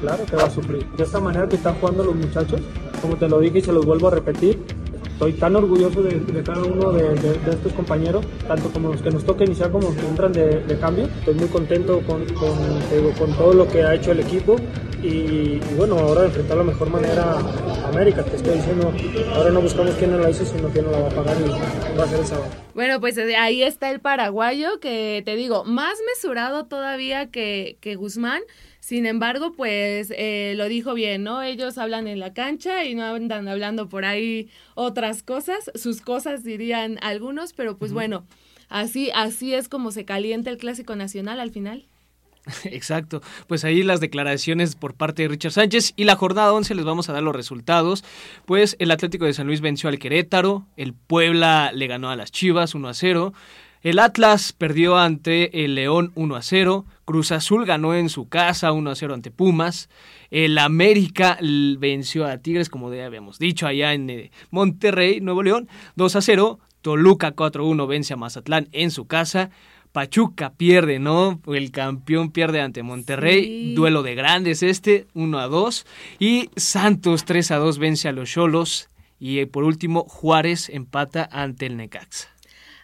Claro 0.00 0.24
que 0.24 0.36
va 0.36 0.44
a 0.44 0.50
sufrir. 0.50 0.86
De 0.96 1.04
esta 1.04 1.20
manera 1.20 1.46
que 1.46 1.56
están 1.56 1.74
jugando 1.74 2.02
los 2.02 2.14
muchachos, 2.14 2.62
como 3.02 3.18
te 3.18 3.28
lo 3.28 3.40
dije 3.40 3.58
y 3.58 3.60
se 3.60 3.74
los 3.74 3.84
vuelvo 3.84 4.08
a 4.08 4.12
repetir, 4.12 4.58
estoy 5.06 5.34
tan 5.34 5.54
orgulloso 5.56 6.02
de, 6.02 6.42
cada 6.42 6.62
uno 6.62 6.90
de, 6.92 7.14
estos 7.50 7.74
compañeros, 7.74 8.24
tanto 8.48 8.70
como 8.70 8.88
los 8.90 9.02
que 9.02 9.10
nos 9.10 9.22
toca 9.22 9.44
iniciar 9.44 9.70
como 9.70 9.88
los 9.88 9.96
que 9.96 10.06
entran 10.06 10.32
de, 10.32 10.78
cambio. 10.80 11.10
Estoy 11.18 11.34
muy 11.34 11.48
contento 11.48 12.00
con, 12.06 12.24
con, 12.24 13.32
todo 13.36 13.52
lo 13.52 13.68
que 13.68 13.82
ha 13.82 13.94
hecho 13.94 14.12
el 14.12 14.20
equipo 14.20 14.56
y, 15.06 15.60
bueno, 15.76 15.98
ahora 15.98 16.22
de 16.22 16.26
enfrentar 16.28 16.56
la 16.56 16.64
mejor 16.64 16.90
manera 16.90 17.38
a 17.38 17.88
América. 17.88 18.24
Te 18.24 18.36
estoy 18.36 18.56
diciendo, 18.56 18.92
ahora 19.34 19.50
no 19.50 19.60
buscamos 19.60 19.94
quién 19.94 20.10
no 20.10 20.18
la 20.18 20.30
hizo, 20.30 20.44
sino 20.44 20.68
quién 20.68 20.84
no 20.86 20.90
la 20.90 21.00
va 21.00 21.06
a 21.06 21.10
pagar 21.10 21.36
y 21.40 21.96
va 21.96 22.04
a 22.04 22.08
ser 22.08 22.20
el 22.20 22.26
sábado. 22.26 22.50
Bueno, 22.74 23.00
pues 23.00 23.16
eh, 23.16 23.36
ahí 23.36 23.62
está 23.62 23.90
el 23.90 24.00
paraguayo 24.00 24.80
que 24.80 25.22
te 25.24 25.36
digo, 25.36 25.64
más 25.64 25.96
mesurado 26.14 26.66
todavía 26.66 27.30
que, 27.30 27.78
que 27.80 27.94
Guzmán. 27.94 28.42
Sin 28.80 29.06
embargo, 29.06 29.52
pues 29.52 30.12
eh, 30.16 30.54
lo 30.56 30.68
dijo 30.68 30.94
bien, 30.94 31.24
¿no? 31.24 31.42
Ellos 31.42 31.76
hablan 31.78 32.06
en 32.06 32.20
la 32.20 32.32
cancha 32.34 32.84
y 32.84 32.94
no 32.94 33.04
andan 33.04 33.48
hablando 33.48 33.88
por 33.88 34.04
ahí 34.04 34.48
otras 34.74 35.22
cosas, 35.22 35.72
sus 35.74 36.00
cosas 36.00 36.44
dirían 36.44 36.98
algunos, 37.02 37.52
pero 37.52 37.78
pues 37.78 37.92
bueno, 37.92 38.26
así, 38.68 39.10
así 39.12 39.54
es 39.54 39.68
como 39.68 39.90
se 39.90 40.04
calienta 40.04 40.50
el 40.50 40.56
clásico 40.56 40.94
nacional 40.94 41.40
al 41.40 41.50
final. 41.50 41.86
Exacto, 42.64 43.22
pues 43.46 43.64
ahí 43.64 43.82
las 43.82 44.00
declaraciones 44.00 44.76
por 44.76 44.94
parte 44.94 45.22
de 45.22 45.28
Richard 45.28 45.52
Sánchez 45.52 45.92
y 45.96 46.04
la 46.04 46.16
jornada 46.16 46.52
11 46.52 46.74
les 46.74 46.84
vamos 46.84 47.08
a 47.08 47.12
dar 47.12 47.22
los 47.22 47.34
resultados. 47.34 48.04
Pues 48.44 48.76
el 48.78 48.90
Atlético 48.90 49.24
de 49.24 49.34
San 49.34 49.46
Luis 49.46 49.60
venció 49.60 49.88
al 49.88 49.98
Querétaro, 49.98 50.66
el 50.76 50.94
Puebla 50.94 51.72
le 51.72 51.86
ganó 51.86 52.10
a 52.10 52.16
las 52.16 52.30
Chivas 52.30 52.74
1 52.74 52.88
a 52.88 52.94
0, 52.94 53.32
el 53.82 54.00
Atlas 54.00 54.52
perdió 54.52 54.96
ante 54.96 55.64
el 55.64 55.76
León 55.76 56.10
1 56.16 56.34
a 56.34 56.42
0. 56.42 56.86
Cruz 57.04 57.30
Azul 57.30 57.64
ganó 57.66 57.94
en 57.94 58.08
su 58.08 58.28
casa 58.28 58.72
1 58.72 58.90
a 58.90 58.94
0 58.96 59.14
ante 59.14 59.30
Pumas. 59.30 59.88
El 60.32 60.58
América 60.58 61.38
venció 61.40 62.26
a 62.26 62.38
Tigres, 62.38 62.68
como 62.68 62.92
ya 62.92 63.06
habíamos 63.06 63.38
dicho, 63.38 63.64
allá 63.64 63.92
en 63.92 64.10
eh, 64.10 64.30
Monterrey, 64.50 65.20
Nuevo 65.20 65.44
León, 65.44 65.68
2 65.94 66.16
a 66.16 66.20
0. 66.20 66.58
Toluca 66.82 67.30
4 67.30 67.62
a 67.62 67.66
1 67.68 67.86
vence 67.86 68.12
a 68.12 68.16
Mazatlán 68.16 68.68
en 68.72 68.90
su 68.90 69.06
casa. 69.06 69.50
Pachuca 69.96 70.52
pierde, 70.52 70.98
¿no? 70.98 71.40
El 71.46 71.70
campeón 71.70 72.30
pierde 72.30 72.60
ante 72.60 72.82
Monterrey. 72.82 73.72
Duelo 73.74 74.02
de 74.02 74.14
grandes 74.14 74.62
este, 74.62 75.06
1 75.14 75.38
a 75.38 75.48
2. 75.48 75.86
Y 76.18 76.50
Santos 76.54 77.24
3 77.24 77.52
a 77.52 77.56
2 77.56 77.78
vence 77.78 78.06
a 78.06 78.12
los 78.12 78.30
Cholos. 78.30 78.90
Y 79.18 79.38
eh, 79.38 79.46
por 79.46 79.64
último, 79.64 80.04
Juárez 80.06 80.68
empata 80.68 81.26
ante 81.32 81.64
el 81.64 81.78
Necaxa. 81.78 82.28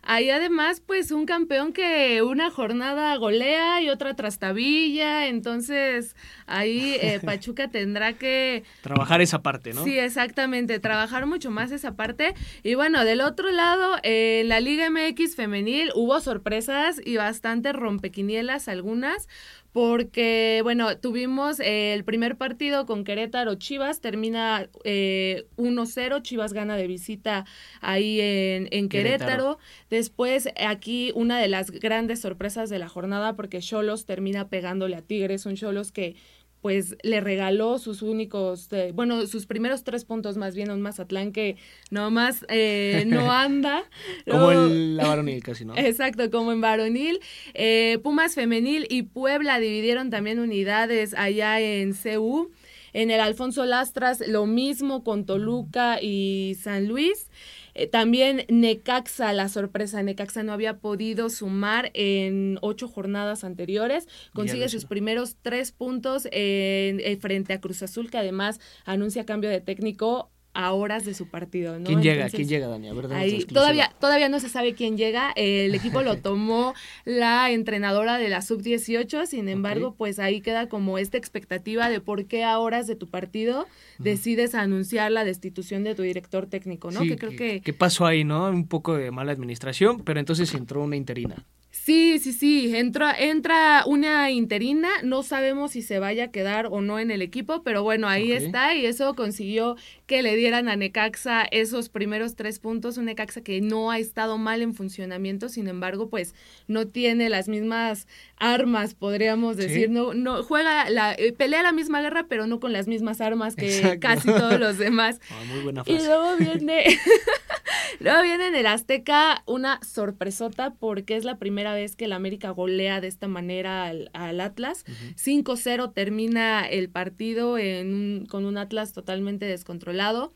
Ahí 0.04 0.30
además, 0.30 0.82
pues 0.84 1.12
un 1.12 1.26
campeón 1.26 1.72
que 1.72 2.22
una 2.22 2.50
jornada 2.50 3.16
golea 3.16 3.80
y 3.80 3.88
otra 3.88 4.14
trastabilla, 4.14 5.28
entonces 5.28 6.16
ahí 6.46 6.96
eh, 7.00 7.20
Pachuca 7.24 7.68
tendrá 7.68 8.14
que... 8.14 8.64
Trabajar 8.82 9.20
esa 9.20 9.42
parte, 9.42 9.72
¿no? 9.72 9.84
Sí, 9.84 9.96
exactamente, 9.96 10.80
trabajar 10.80 11.26
mucho 11.26 11.52
más 11.52 11.70
esa 11.70 11.94
parte. 11.94 12.34
Y 12.64 12.74
bueno, 12.74 13.04
del 13.04 13.20
otro 13.20 13.52
lado, 13.52 13.96
en 14.02 14.48
la 14.48 14.58
Liga 14.58 14.90
MX 14.90 15.36
femenil 15.36 15.92
hubo 15.94 16.20
sorpresas 16.20 17.00
y 17.04 17.16
bastante 17.16 17.72
rompequinielas 17.72 18.66
algunas 18.66 19.28
porque, 19.72 20.60
bueno, 20.62 20.98
tuvimos 20.98 21.58
el 21.60 22.04
primer 22.04 22.36
partido 22.36 22.84
con 22.84 23.04
Querétaro 23.04 23.54
Chivas, 23.54 24.00
termina 24.00 24.68
eh, 24.84 25.46
1-0, 25.56 26.20
Chivas 26.22 26.52
gana 26.52 26.76
de 26.76 26.86
visita 26.86 27.46
ahí 27.80 28.20
en, 28.20 28.68
en 28.70 28.90
Querétaro. 28.90 29.58
Después, 29.88 30.48
aquí 30.66 31.10
una 31.14 31.38
de 31.38 31.48
las 31.48 31.70
grandes 31.70 32.20
sorpresas 32.20 32.68
de 32.68 32.78
la 32.78 32.88
jornada, 32.88 33.34
porque 33.34 33.60
Cholos 33.60 34.04
termina 34.04 34.48
pegándole 34.48 34.96
a 34.96 35.02
Tigres, 35.02 35.40
son 35.40 35.56
Cholos 35.56 35.90
que 35.90 36.16
pues 36.62 36.96
le 37.02 37.20
regaló 37.20 37.78
sus 37.78 38.02
únicos, 38.02 38.68
eh, 38.72 38.92
bueno, 38.94 39.26
sus 39.26 39.46
primeros 39.46 39.82
tres 39.82 40.04
puntos 40.04 40.36
más 40.36 40.54
bien 40.54 40.70
a 40.70 40.74
un 40.74 40.80
Mazatlán 40.80 41.32
que 41.32 41.56
nomás 41.90 42.46
eh, 42.48 43.02
no 43.06 43.32
anda. 43.32 43.82
como 44.30 44.52
en 44.52 44.96
la 44.96 45.08
varonil 45.08 45.42
casi, 45.42 45.64
¿no? 45.64 45.74
Exacto, 45.76 46.30
como 46.30 46.52
en 46.52 46.60
varonil. 46.60 47.18
Eh, 47.54 47.98
Pumas 48.04 48.36
femenil 48.36 48.86
y 48.88 49.02
Puebla 49.02 49.58
dividieron 49.58 50.10
también 50.10 50.38
unidades 50.38 51.14
allá 51.14 51.60
en 51.60 51.94
CU. 51.94 52.52
En 52.92 53.10
el 53.10 53.20
Alfonso 53.20 53.64
Lastras 53.64 54.22
lo 54.26 54.46
mismo 54.46 55.04
con 55.04 55.24
Toluca 55.24 55.98
y 56.00 56.56
San 56.60 56.88
Luis. 56.88 57.30
Eh, 57.74 57.86
también 57.86 58.44
Necaxa, 58.48 59.32
la 59.32 59.48
sorpresa, 59.48 60.02
Necaxa 60.02 60.42
no 60.42 60.52
había 60.52 60.78
podido 60.78 61.30
sumar 61.30 61.90
en 61.94 62.58
ocho 62.60 62.86
jornadas 62.86 63.44
anteriores, 63.44 64.08
consigue 64.34 64.68
sus 64.68 64.84
primeros 64.84 65.36
tres 65.40 65.72
puntos 65.72 66.26
en, 66.26 67.00
eh, 67.00 67.16
frente 67.18 67.54
a 67.54 67.60
Cruz 67.60 67.82
Azul, 67.82 68.10
que 68.10 68.18
además 68.18 68.60
anuncia 68.84 69.24
cambio 69.24 69.48
de 69.48 69.62
técnico 69.62 70.31
a 70.54 70.72
horas 70.72 71.04
de 71.04 71.14
su 71.14 71.28
partido. 71.28 71.78
¿no? 71.78 71.86
¿Quién 71.86 72.02
llega? 72.02 72.28
¿Quién 72.28 72.48
llega, 72.48 72.68
Dani? 72.68 72.88
Ahí, 73.12 73.44
todavía, 73.44 73.92
todavía 74.00 74.28
no 74.28 74.40
se 74.40 74.48
sabe 74.48 74.74
quién 74.74 74.96
llega. 74.96 75.32
El 75.36 75.74
equipo 75.74 76.02
lo 76.02 76.16
tomó 76.22 76.74
la 77.04 77.50
entrenadora 77.50 78.18
de 78.18 78.28
la 78.28 78.42
sub-18, 78.42 79.26
sin 79.26 79.48
embargo, 79.48 79.94
pues 79.96 80.18
ahí 80.18 80.40
queda 80.40 80.68
como 80.68 80.98
esta 80.98 81.16
expectativa 81.16 81.88
de 81.88 82.00
por 82.00 82.26
qué 82.26 82.44
a 82.44 82.58
horas 82.58 82.86
de 82.86 82.96
tu 82.96 83.08
partido 83.08 83.66
decides 83.98 84.54
anunciar 84.54 85.10
la 85.12 85.24
destitución 85.24 85.84
de 85.84 85.94
tu 85.94 86.02
director 86.02 86.46
técnico, 86.46 86.90
¿no? 86.90 87.00
que 87.02 87.16
creo 87.16 87.32
que... 87.32 87.60
¿Qué 87.60 87.72
pasó 87.72 88.06
ahí, 88.06 88.24
no? 88.24 88.48
Un 88.48 88.66
poco 88.66 88.96
de 88.96 89.10
mala 89.10 89.32
administración, 89.32 90.00
pero 90.00 90.20
entonces 90.20 90.52
entró 90.54 90.82
una 90.82 90.96
interina. 90.96 91.44
Sí, 91.84 92.20
sí, 92.20 92.32
sí, 92.32 92.76
entra, 92.76 93.12
entra 93.18 93.82
una 93.86 94.30
interina, 94.30 94.88
no 95.02 95.24
sabemos 95.24 95.72
si 95.72 95.82
se 95.82 95.98
vaya 95.98 96.26
a 96.26 96.30
quedar 96.30 96.68
o 96.70 96.80
no 96.80 97.00
en 97.00 97.10
el 97.10 97.22
equipo, 97.22 97.64
pero 97.64 97.82
bueno, 97.82 98.06
ahí 98.06 98.30
está 98.30 98.76
y 98.76 98.86
eso 98.86 99.16
consiguió 99.16 99.74
que 100.06 100.22
le 100.22 100.36
dieran 100.36 100.68
a 100.68 100.76
Necaxa 100.76 101.42
esos 101.50 101.88
primeros 101.88 102.36
tres 102.36 102.60
puntos, 102.60 102.98
un 102.98 103.06
Necaxa 103.06 103.40
que 103.40 103.60
no 103.60 103.90
ha 103.90 103.98
estado 103.98 104.38
mal 104.38 104.62
en 104.62 104.74
funcionamiento, 104.74 105.48
sin 105.48 105.66
embargo, 105.66 106.08
pues 106.08 106.36
no 106.68 106.86
tiene 106.86 107.28
las 107.28 107.48
mismas 107.48 108.06
armas, 108.36 108.94
podríamos 108.94 109.56
decir, 109.56 109.90
no, 109.90 110.14
no 110.14 110.44
juega 110.44 110.88
la, 110.88 111.14
eh, 111.14 111.32
pelea 111.32 111.64
la 111.64 111.72
misma 111.72 112.00
guerra, 112.00 112.26
pero 112.28 112.46
no 112.46 112.60
con 112.60 112.72
las 112.72 112.86
mismas 112.86 113.20
armas 113.20 113.56
que 113.56 113.98
casi 114.00 114.28
todos 114.28 114.60
los 114.60 114.78
demás. 114.78 115.18
Ah, 115.32 115.44
muy 115.50 115.62
buena 115.62 115.82
frase. 115.82 116.02
Y 116.02 116.06
luego 116.06 116.36
viene, 116.36 116.84
luego 118.00 118.22
viene 118.22 118.48
en 118.48 118.54
el 118.54 118.66
Azteca 118.66 119.42
una 119.46 119.80
sorpresota 119.82 120.74
porque 120.78 121.16
es 121.16 121.24
la 121.24 121.38
primera 121.38 121.74
vez 121.74 121.96
que 121.96 122.06
el 122.06 122.12
América 122.12 122.50
golea 122.50 123.00
de 123.00 123.08
esta 123.08 123.28
manera 123.28 123.86
al, 123.86 124.40
Atlas. 124.40 124.84
5-0 125.16 125.92
termina 125.92 126.66
el 126.66 126.88
partido 126.88 127.58
en 127.58 128.26
con 128.28 128.44
un 128.44 128.58
Atlas 128.58 128.92
totalmente 128.92 129.46
descontrolado. 129.46 130.32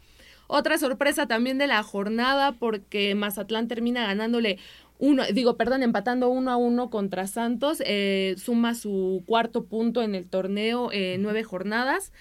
Otra 0.48 0.78
sorpresa 0.78 1.26
también 1.26 1.58
de 1.58 1.66
la 1.66 1.82
jornada 1.82 2.52
porque 2.52 3.14
Mazatlán 3.14 3.66
termina 3.66 4.06
ganándole 4.06 4.58
uno, 4.98 5.24
digo, 5.32 5.56
perdón, 5.56 5.82
empatando 5.82 6.30
uno 6.30 6.50
a 6.50 6.56
uno 6.56 6.88
contra 6.88 7.26
Santos, 7.26 7.82
eh, 7.84 8.34
suma 8.38 8.74
su 8.74 9.22
cuarto 9.26 9.64
punto 9.64 10.02
en 10.02 10.14
el 10.14 10.28
torneo, 10.28 10.90
eh, 10.92 11.16
nueve 11.20 11.44
jornadas. 11.44 12.12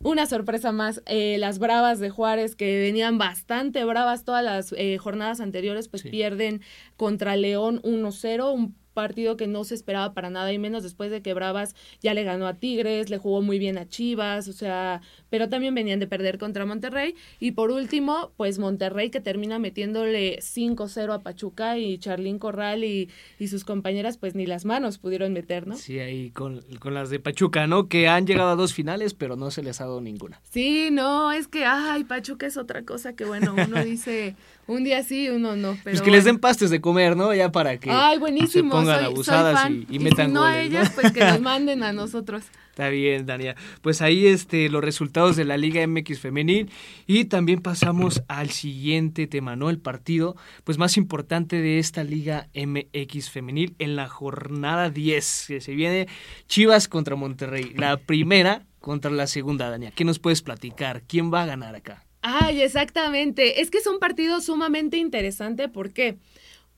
Una 0.00 0.26
sorpresa 0.26 0.70
más, 0.72 1.02
eh, 1.06 1.36
las 1.38 1.58
Bravas 1.58 1.98
de 1.98 2.10
Juárez, 2.10 2.54
que 2.54 2.78
venían 2.78 3.18
bastante 3.18 3.84
bravas 3.84 4.24
todas 4.24 4.44
las 4.44 4.74
jornadas 5.00 5.40
anteriores, 5.40 5.88
pues 5.88 6.02
pierden 6.04 6.62
contra 6.96 7.36
León 7.36 7.80
1-0, 7.82 8.52
un 8.52 8.76
partido 8.98 9.36
que 9.36 9.46
no 9.46 9.62
se 9.62 9.76
esperaba 9.76 10.12
para 10.12 10.28
nada 10.28 10.52
y 10.52 10.58
menos 10.58 10.82
después 10.82 11.12
de 11.12 11.22
que 11.22 11.32
Bravas 11.32 11.76
ya 12.00 12.14
le 12.14 12.24
ganó 12.24 12.48
a 12.48 12.54
Tigres, 12.54 13.10
le 13.10 13.18
jugó 13.18 13.42
muy 13.42 13.60
bien 13.60 13.78
a 13.78 13.88
Chivas, 13.88 14.48
o 14.48 14.52
sea, 14.52 15.02
pero 15.30 15.48
también 15.48 15.72
venían 15.72 16.00
de 16.00 16.08
perder 16.08 16.36
contra 16.36 16.66
Monterrey 16.66 17.14
y 17.38 17.52
por 17.52 17.70
último, 17.70 18.32
pues 18.36 18.58
Monterrey 18.58 19.10
que 19.10 19.20
termina 19.20 19.60
metiéndole 19.60 20.40
5-0 20.40 21.14
a 21.14 21.20
Pachuca 21.20 21.78
y 21.78 21.98
Charlín 21.98 22.40
Corral 22.40 22.82
y, 22.82 23.08
y, 23.38 23.46
sus 23.46 23.64
compañeras 23.64 24.16
pues 24.18 24.34
ni 24.34 24.46
las 24.46 24.64
manos 24.64 24.98
pudieron 24.98 25.32
meter, 25.32 25.68
¿no? 25.68 25.76
Sí, 25.76 26.00
ahí 26.00 26.30
con, 26.30 26.62
con 26.80 26.92
las 26.92 27.08
de 27.08 27.20
Pachuca, 27.20 27.68
¿no? 27.68 27.86
Que 27.86 28.08
han 28.08 28.26
llegado 28.26 28.50
a 28.50 28.56
dos 28.56 28.74
finales, 28.74 29.14
pero 29.14 29.36
no 29.36 29.52
se 29.52 29.62
les 29.62 29.80
ha 29.80 29.84
dado 29.84 30.00
ninguna. 30.00 30.40
Sí, 30.50 30.88
no, 30.90 31.30
es 31.30 31.46
que, 31.46 31.64
ay, 31.64 32.02
Pachuca 32.02 32.48
es 32.48 32.56
otra 32.56 32.82
cosa 32.82 33.14
que 33.14 33.24
bueno, 33.24 33.54
uno 33.54 33.84
dice 33.84 34.34
un 34.68 34.84
día 34.84 35.02
sí, 35.02 35.28
uno 35.30 35.56
no. 35.56 35.72
Pero 35.82 35.96
pues 35.96 36.02
que 36.02 36.10
les 36.10 36.24
den 36.24 36.38
pastes 36.38 36.70
de 36.70 36.80
comer, 36.80 37.16
¿no? 37.16 37.34
Ya 37.34 37.50
para 37.50 37.78
que 37.78 37.90
Ay, 37.90 38.18
buenísimo, 38.18 38.70
se 38.70 38.76
pongan 38.78 39.04
abusadas 39.04 39.70
y, 39.88 39.98
metan 39.98 40.30
y 40.30 40.32
no 40.34 40.44
a 40.44 40.60
ellas, 40.60 40.92
pues 40.94 41.10
que 41.10 41.20
nos 41.20 41.40
manden 41.42 41.82
a 41.82 41.92
nosotros. 41.92 42.44
Está 42.70 42.90
bien, 42.90 43.26
Dania. 43.26 43.56
Pues 43.80 44.02
ahí 44.02 44.26
este, 44.26 44.68
los 44.68 44.84
resultados 44.84 45.34
de 45.36 45.44
la 45.44 45.56
Liga 45.56 45.84
MX 45.84 46.20
Femenil 46.20 46.70
y 47.06 47.24
también 47.24 47.60
pasamos 47.60 48.22
al 48.28 48.50
siguiente 48.50 49.26
tema, 49.26 49.56
¿no? 49.56 49.70
El 49.70 49.78
partido 49.78 50.36
pues 50.64 50.78
más 50.78 50.96
importante 50.96 51.60
de 51.60 51.78
esta 51.78 52.04
Liga 52.04 52.48
MX 52.54 53.30
Femenil 53.30 53.74
en 53.78 53.96
la 53.96 54.08
jornada 54.08 54.90
10, 54.90 55.44
que 55.48 55.60
se 55.60 55.72
viene 55.72 56.08
Chivas 56.46 56.88
contra 56.88 57.16
Monterrey. 57.16 57.72
La 57.74 57.96
primera 57.96 58.66
contra 58.80 59.10
la 59.10 59.26
segunda, 59.26 59.70
Dania. 59.70 59.90
¿Qué 59.90 60.04
nos 60.04 60.18
puedes 60.18 60.42
platicar? 60.42 61.02
¿Quién 61.08 61.32
va 61.32 61.42
a 61.42 61.46
ganar 61.46 61.74
acá? 61.74 62.04
Ay, 62.22 62.62
exactamente. 62.62 63.60
Es 63.60 63.70
que 63.70 63.78
es 63.78 63.86
un 63.86 63.98
partido 63.98 64.40
sumamente 64.40 64.96
interesante. 64.96 65.68
¿Por 65.68 65.92
qué? 65.92 66.16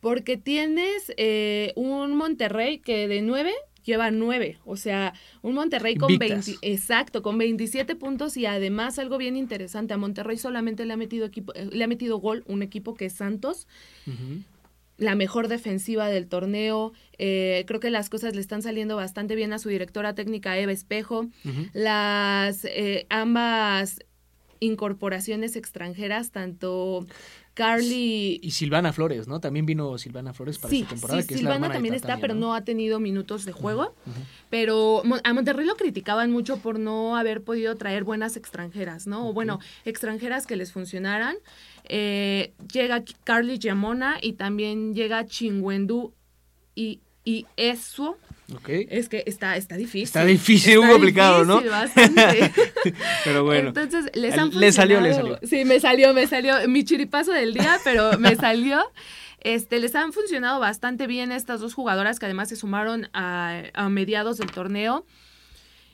Porque 0.00 0.36
tienes 0.36 1.12
eh, 1.16 1.72
un 1.76 2.16
Monterrey 2.16 2.78
que 2.78 3.08
de 3.08 3.22
nueve 3.22 3.52
lleva 3.84 4.10
nueve. 4.10 4.58
O 4.64 4.76
sea, 4.76 5.14
un 5.42 5.54
Monterrey 5.54 5.96
con 5.96 6.18
20, 6.18 6.58
exacto, 6.62 7.22
con 7.22 7.38
27 7.38 7.96
puntos 7.96 8.36
y 8.36 8.46
además 8.46 8.98
algo 8.98 9.18
bien 9.18 9.36
interesante. 9.36 9.94
A 9.94 9.96
Monterrey 9.96 10.36
solamente 10.36 10.84
le 10.84 10.92
ha 10.92 10.96
metido 10.96 11.26
equipo, 11.26 11.54
eh, 11.54 11.68
le 11.72 11.84
ha 11.84 11.88
metido 11.88 12.18
gol 12.18 12.44
un 12.46 12.62
equipo 12.62 12.94
que 12.94 13.06
es 13.06 13.14
Santos. 13.14 13.66
La 14.98 15.14
mejor 15.14 15.48
defensiva 15.48 16.08
del 16.08 16.28
torneo. 16.28 16.92
Eh, 17.16 17.64
creo 17.66 17.80
que 17.80 17.88
las 17.88 18.10
cosas 18.10 18.34
le 18.34 18.42
están 18.42 18.60
saliendo 18.60 18.96
bastante 18.96 19.34
bien 19.34 19.54
a 19.54 19.58
su 19.58 19.70
directora 19.70 20.14
técnica 20.14 20.58
Eva 20.58 20.72
Espejo. 20.72 21.28
Las 21.72 22.66
ambas 23.08 24.00
incorporaciones 24.60 25.56
extranjeras, 25.56 26.30
tanto 26.30 27.06
Carly... 27.54 28.38
Y 28.42 28.52
Silvana 28.52 28.92
Flores, 28.92 29.26
¿no? 29.26 29.40
También 29.40 29.66
vino 29.66 29.98
Silvana 29.98 30.32
Flores 30.32 30.58
para 30.58 30.74
esta 30.74 30.88
temporada. 30.90 31.22
Sí, 31.22 31.34
Silvana 31.34 31.72
también 31.72 31.94
está, 31.94 32.18
pero 32.18 32.34
¿no? 32.34 32.54
ha 32.54 32.62
tenido 32.62 33.00
minutos 33.00 33.44
de 33.44 33.52
juego. 33.52 33.94
Pero 34.50 35.02
a 35.24 35.32
Monterrey 35.32 35.66
lo 35.66 35.76
criticaban 35.76 36.30
mucho 36.30 36.58
por 36.58 36.78
no 36.78 37.16
haber 37.16 37.42
podido 37.42 37.74
traer 37.76 38.04
buenas 38.04 38.36
extranjeras, 38.36 39.06
¿no? 39.06 39.28
O 39.28 39.32
bueno, 39.32 39.58
extranjeras 39.84 40.46
que 40.46 40.56
les 40.56 40.72
funcionaran. 40.72 41.36
Eh, 41.84 42.52
llega 42.72 43.02
Carly 43.24 43.58
Giamona 43.58 44.18
y 44.22 44.34
también 44.34 44.94
llega 44.94 45.26
Chingwendu 45.26 46.14
y, 46.74 47.00
y 47.24 47.46
eso 47.56 48.16
es 48.66 49.08
que 49.08 49.22
está, 49.26 49.56
está 49.56 49.76
difícil. 49.76 50.02
Está 50.02 50.24
difícil, 50.24 50.78
un 50.78 50.88
complicado, 50.88 51.44
¿no? 51.44 51.62
Bastante. 51.62 52.52
pero 53.24 53.44
bueno. 53.44 53.68
Entonces, 53.68 54.10
les 54.14 54.36
han 54.36 54.50
Le 54.50 54.72
salió, 54.72 55.00
le 55.00 55.14
salió. 55.14 55.38
Sí, 55.42 55.64
me 55.64 55.78
salió, 55.78 56.12
me 56.12 56.26
salió. 56.26 56.54
Mi 56.68 56.84
chiripazo 56.84 57.32
del 57.32 57.54
día, 57.54 57.78
pero 57.84 58.18
me 58.18 58.34
salió. 58.36 58.80
Este, 59.40 59.78
les 59.78 59.94
han 59.94 60.12
funcionado 60.12 60.60
bastante 60.60 61.06
bien 61.06 61.32
estas 61.32 61.60
dos 61.60 61.74
jugadoras 61.74 62.18
que 62.18 62.26
además 62.26 62.48
se 62.48 62.56
sumaron 62.56 63.08
a, 63.12 63.62
a 63.72 63.88
mediados 63.88 64.38
del 64.38 64.50
torneo. 64.50 65.06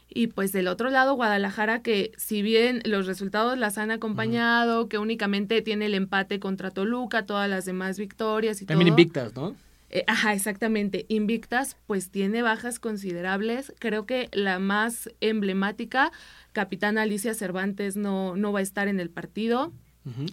Y 0.09 0.29
pues 0.29 0.53
del 0.53 0.69
otro 0.69 0.89
lado, 0.89 1.15
Guadalajara, 1.15 1.83
que 1.83 2.13
si 2.17 2.41
bien 2.41 2.81
los 2.85 3.07
resultados 3.07 3.59
las 3.59 3.77
han 3.77 3.91
acompañado, 3.91 4.89
que 4.89 4.97
únicamente 4.97 5.61
tiene 5.61 5.87
el 5.87 5.95
empate 5.95 6.41
contra 6.41 6.71
Toluca, 6.71 7.27
todas 7.27 7.51
las 7.51 7.67
demás 7.67 7.99
victorias 7.99 8.63
y 8.63 8.67
También 8.67 8.89
invictas, 8.89 9.35
¿no? 9.35 9.55
Eh, 9.91 10.05
ajá, 10.07 10.35
exactamente. 10.35 11.07
Invictas, 11.09 11.77
pues 11.87 12.11
tiene 12.11 12.43
bajas 12.43 12.79
considerables. 12.79 13.73
Creo 13.79 14.07
que 14.07 14.29
la 14.33 14.59
más 14.59 15.11
emblemática, 15.21 16.13
Capitán 16.53 16.99
Alicia 16.99 17.35
Cervantes, 17.35 17.97
no, 17.97 18.37
no 18.37 18.53
va 18.53 18.61
a 18.61 18.63
estar 18.63 18.89
en 18.89 19.01
el 19.01 19.11
partido. 19.11 19.73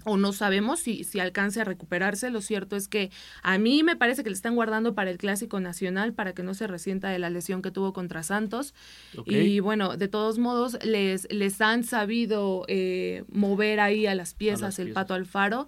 O 0.03 0.17
no 0.17 0.33
sabemos 0.33 0.81
si, 0.81 1.03
si 1.03 1.19
alcance 1.19 1.59
a 1.59 1.63
recuperarse. 1.63 2.29
Lo 2.29 2.41
cierto 2.41 2.75
es 2.75 2.87
que 2.87 3.09
a 3.41 3.57
mí 3.57 3.81
me 3.81 3.95
parece 3.95 4.23
que 4.23 4.29
le 4.29 4.35
están 4.35 4.53
guardando 4.53 4.93
para 4.93 5.09
el 5.09 5.17
Clásico 5.17 5.59
Nacional 5.59 6.13
para 6.13 6.33
que 6.33 6.43
no 6.43 6.53
se 6.53 6.67
resienta 6.67 7.09
de 7.09 7.17
la 7.17 7.31
lesión 7.31 7.63
que 7.63 7.71
tuvo 7.71 7.91
contra 7.91 8.21
Santos. 8.21 8.75
Y 9.25 9.61
bueno, 9.61 9.97
de 9.97 10.07
todos 10.07 10.37
modos, 10.37 10.77
les, 10.85 11.27
les 11.31 11.59
han 11.59 11.83
sabido 11.83 12.65
eh, 12.67 13.23
mover 13.29 13.79
ahí 13.79 14.05
a 14.05 14.13
las 14.13 14.35
piezas, 14.35 14.77
el 14.77 14.93
Pato 14.93 15.15
Alfaro 15.15 15.67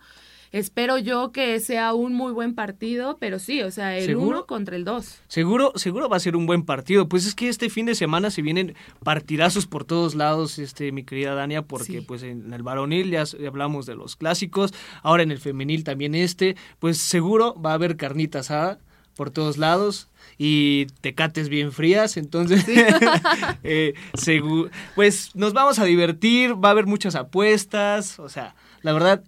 espero 0.51 0.97
yo 0.97 1.31
que 1.31 1.59
sea 1.59 1.93
un 1.93 2.13
muy 2.13 2.31
buen 2.31 2.55
partido, 2.55 3.17
pero 3.19 3.39
sí, 3.39 3.61
o 3.61 3.71
sea, 3.71 3.97
el 3.97 4.15
uno 4.15 4.45
contra 4.45 4.75
el 4.75 4.85
dos. 4.85 5.19
Seguro, 5.27 5.73
seguro 5.75 6.09
va 6.09 6.17
a 6.17 6.19
ser 6.19 6.35
un 6.35 6.45
buen 6.45 6.63
partido. 6.63 7.07
Pues 7.07 7.25
es 7.25 7.35
que 7.35 7.49
este 7.49 7.69
fin 7.69 7.85
de 7.85 7.95
semana 7.95 8.31
se 8.31 8.41
vienen 8.41 8.75
partidazos 9.03 9.67
por 9.67 9.83
todos 9.83 10.15
lados, 10.15 10.59
este, 10.59 10.91
mi 10.91 11.03
querida 11.03 11.35
Dania, 11.35 11.61
porque 11.61 12.01
pues 12.01 12.23
en 12.23 12.53
el 12.53 12.63
varonil 12.63 13.11
ya 13.11 13.23
hablamos 13.47 13.85
de 13.85 13.95
los 13.95 14.15
clásicos, 14.15 14.73
ahora 15.03 15.23
en 15.23 15.31
el 15.31 15.39
femenil 15.39 15.83
también 15.83 16.15
este, 16.15 16.55
pues 16.79 16.97
seguro 16.97 17.59
va 17.61 17.71
a 17.71 17.75
haber 17.75 17.97
carnita 17.97 18.39
asada 18.39 18.79
por 19.15 19.31
todos 19.31 19.57
lados 19.57 20.09
y 20.37 20.87
tecates 21.01 21.49
bien 21.49 21.71
frías, 21.71 22.17
entonces 22.17 22.65
eh, 23.63 23.93
pues 24.95 25.35
nos 25.35 25.53
vamos 25.53 25.79
a 25.79 25.85
divertir, 25.85 26.53
va 26.53 26.69
a 26.69 26.71
haber 26.71 26.85
muchas 26.85 27.15
apuestas, 27.15 28.19
o 28.19 28.29
sea, 28.29 28.55
la 28.81 28.93
verdad 28.93 29.23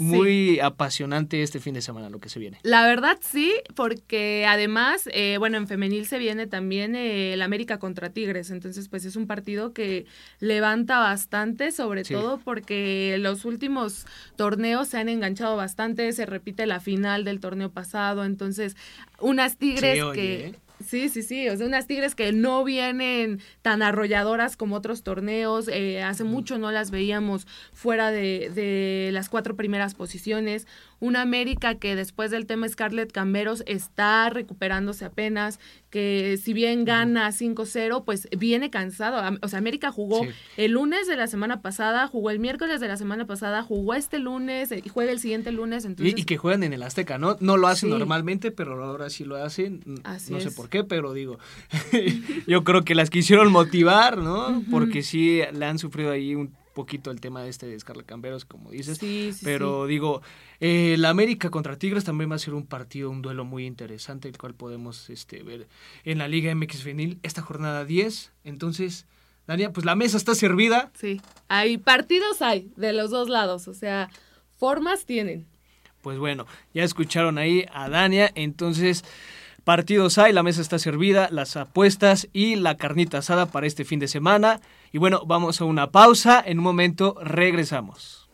muy 0.00 0.60
apasionante 0.60 1.42
este 1.42 1.60
fin 1.60 1.74
de 1.74 1.82
semana 1.82 2.10
lo 2.10 2.18
que 2.18 2.28
se 2.28 2.38
viene. 2.38 2.58
La 2.62 2.86
verdad 2.86 3.18
sí, 3.20 3.52
porque 3.74 4.46
además, 4.48 5.08
eh, 5.12 5.36
bueno, 5.38 5.56
en 5.58 5.68
femenil 5.68 6.06
se 6.06 6.18
viene 6.18 6.46
también 6.46 6.94
eh, 6.94 7.34
el 7.34 7.42
América 7.42 7.78
contra 7.78 8.10
Tigres, 8.10 8.50
entonces 8.50 8.88
pues 8.88 9.04
es 9.04 9.16
un 9.16 9.26
partido 9.26 9.72
que 9.72 10.06
levanta 10.38 10.98
bastante, 10.98 11.70
sobre 11.72 12.04
todo 12.04 12.40
porque 12.42 13.16
los 13.18 13.44
últimos 13.44 14.06
torneos 14.36 14.88
se 14.88 14.98
han 14.98 15.08
enganchado 15.08 15.56
bastante, 15.56 16.10
se 16.12 16.26
repite 16.26 16.66
la 16.66 16.80
final 16.80 17.24
del 17.24 17.40
torneo 17.40 17.70
pasado, 17.70 18.24
entonces 18.24 18.76
unas 19.20 19.56
Tigres 19.56 20.02
que... 20.14 20.46
¿eh? 20.46 20.54
Sí, 20.82 21.10
sí, 21.10 21.22
sí. 21.22 21.46
O 21.50 21.56
sea, 21.56 21.66
unas 21.66 21.86
Tigres 21.86 22.14
que 22.14 22.32
no 22.32 22.64
vienen 22.64 23.40
tan 23.60 23.82
arrolladoras 23.82 24.56
como 24.56 24.76
otros 24.76 25.02
torneos. 25.02 25.68
Eh, 25.68 26.02
hace 26.02 26.24
mucho 26.24 26.56
no 26.56 26.70
las 26.72 26.90
veíamos 26.90 27.46
fuera 27.72 28.10
de, 28.10 28.50
de 28.54 29.10
las 29.12 29.28
cuatro 29.28 29.56
primeras 29.56 29.94
posiciones 29.94 30.66
una 31.00 31.22
América 31.22 31.76
que 31.76 31.96
después 31.96 32.30
del 32.30 32.46
tema 32.46 32.68
Scarlett 32.68 33.10
Camberos 33.10 33.64
está 33.66 34.28
recuperándose 34.30 35.04
apenas, 35.06 35.58
que 35.88 36.38
si 36.40 36.52
bien 36.52 36.84
gana 36.84 37.28
5-0, 37.30 38.04
pues 38.04 38.28
viene 38.36 38.70
cansado. 38.70 39.38
O 39.42 39.48
sea, 39.48 39.58
América 39.58 39.90
jugó 39.90 40.26
el 40.56 40.72
lunes 40.72 41.08
de 41.08 41.16
la 41.16 41.26
semana 41.26 41.62
pasada, 41.62 42.06
jugó 42.06 42.30
el 42.30 42.38
miércoles 42.38 42.80
de 42.80 42.88
la 42.88 42.96
semana 42.96 43.26
pasada, 43.26 43.62
jugó 43.62 43.94
este 43.94 44.18
lunes 44.18 44.72
y 44.72 44.88
juega 44.88 45.10
el 45.10 45.18
siguiente 45.18 45.50
lunes. 45.52 45.84
Entonces... 45.84 46.14
Y, 46.16 46.24
que 46.24 46.36
juegan 46.36 46.62
en 46.62 46.72
el 46.74 46.82
Azteca, 46.82 47.18
¿no? 47.18 47.36
No 47.40 47.56
lo 47.56 47.66
hacen 47.66 47.90
normalmente, 47.90 48.50
pero 48.52 48.84
ahora 48.84 49.10
sí 49.10 49.24
lo 49.24 49.36
hacen. 49.36 49.82
no 49.86 50.40
sé 50.40 50.50
por 50.52 50.68
qué, 50.68 50.84
pero 50.84 51.12
digo, 51.12 51.38
yo 52.46 52.62
creo 52.62 52.82
que 52.84 52.94
las 52.94 53.10
quisieron 53.10 53.50
motivar, 53.50 54.18
¿no? 54.18 54.62
Porque 54.70 55.02
sí 55.02 55.40
le 55.52 55.64
han 55.64 55.78
sufrido 55.78 56.12
ahí 56.12 56.34
un 56.34 56.59
poquito 56.80 57.10
el 57.10 57.20
tema 57.20 57.42
de 57.42 57.50
este 57.50 57.66
de 57.66 57.78
Scarlett 57.78 58.06
Camberos, 58.06 58.46
como 58.46 58.70
dices. 58.70 58.96
Sí, 58.96 59.32
pero 59.44 59.84
digo, 59.84 60.22
eh, 60.60 60.96
la 60.98 61.10
América 61.10 61.50
contra 61.50 61.76
Tigres 61.76 62.04
también 62.04 62.30
va 62.30 62.36
a 62.36 62.38
ser 62.38 62.54
un 62.54 62.64
partido, 62.64 63.10
un 63.10 63.20
duelo 63.20 63.44
muy 63.44 63.66
interesante, 63.66 64.28
el 64.28 64.38
cual 64.38 64.54
podemos 64.54 65.10
este, 65.10 65.42
ver 65.42 65.68
en 66.04 66.16
la 66.16 66.26
Liga 66.26 66.54
MX 66.54 66.82
Femenil 66.82 67.18
esta 67.22 67.42
jornada 67.42 67.84
10. 67.84 68.32
Entonces, 68.44 69.04
Dania, 69.46 69.74
pues 69.74 69.84
la 69.84 69.94
mesa 69.94 70.16
está 70.16 70.34
servida. 70.34 70.90
Sí, 70.94 71.20
hay 71.48 71.76
partidos 71.76 72.40
hay 72.40 72.72
de 72.76 72.94
los 72.94 73.10
dos 73.10 73.28
lados, 73.28 73.68
o 73.68 73.74
sea, 73.74 74.08
formas 74.56 75.04
tienen. 75.04 75.46
Pues 76.00 76.16
bueno, 76.16 76.46
ya 76.72 76.82
escucharon 76.82 77.36
ahí 77.36 77.66
a 77.74 77.90
Dania, 77.90 78.32
entonces 78.34 79.04
Partidos 79.64 80.16
hay, 80.16 80.32
la 80.32 80.42
mesa 80.42 80.62
está 80.62 80.78
servida, 80.78 81.28
las 81.30 81.56
apuestas 81.56 82.28
y 82.32 82.56
la 82.56 82.76
carnita 82.76 83.18
asada 83.18 83.46
para 83.46 83.66
este 83.66 83.84
fin 83.84 84.00
de 84.00 84.08
semana. 84.08 84.60
Y 84.92 84.98
bueno, 84.98 85.22
vamos 85.26 85.60
a 85.60 85.64
una 85.64 85.90
pausa. 85.90 86.42
En 86.44 86.58
un 86.58 86.64
momento 86.64 87.16
regresamos. 87.22 88.29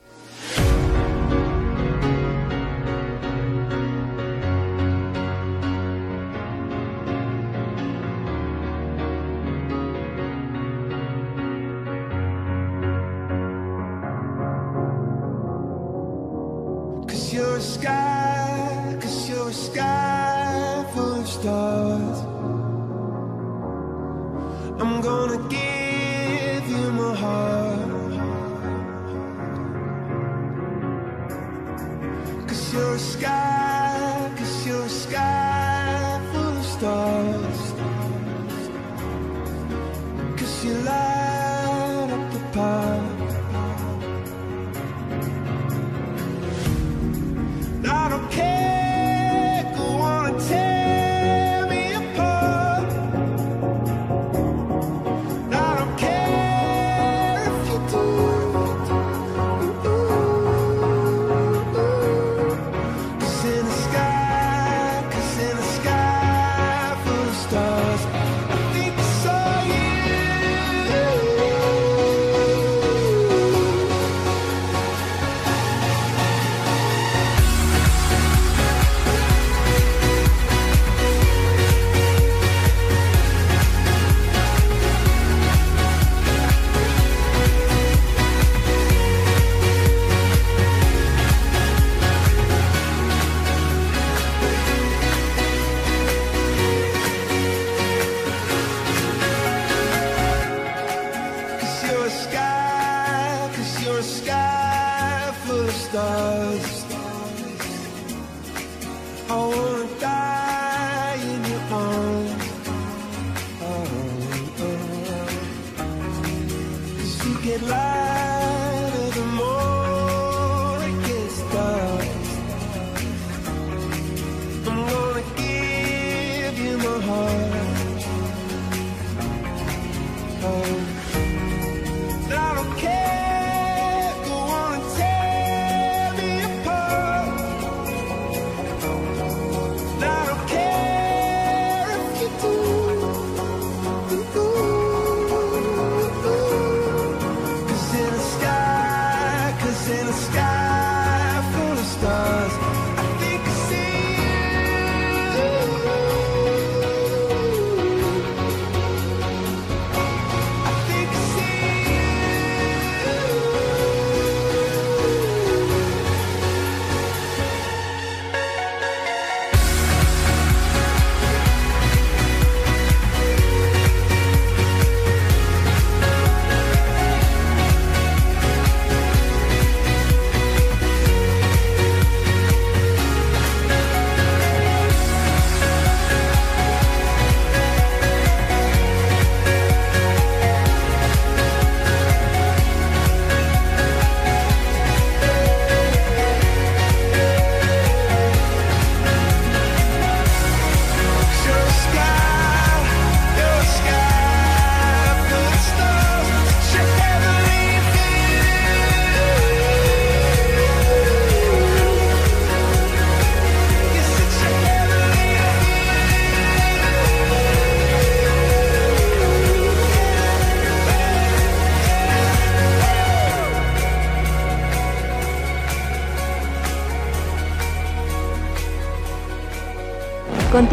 I'm 124.68 124.88
gonna 124.88 125.22
give 125.36 126.58
you 126.58 126.76
my 126.78 127.00
heart. 127.06 127.65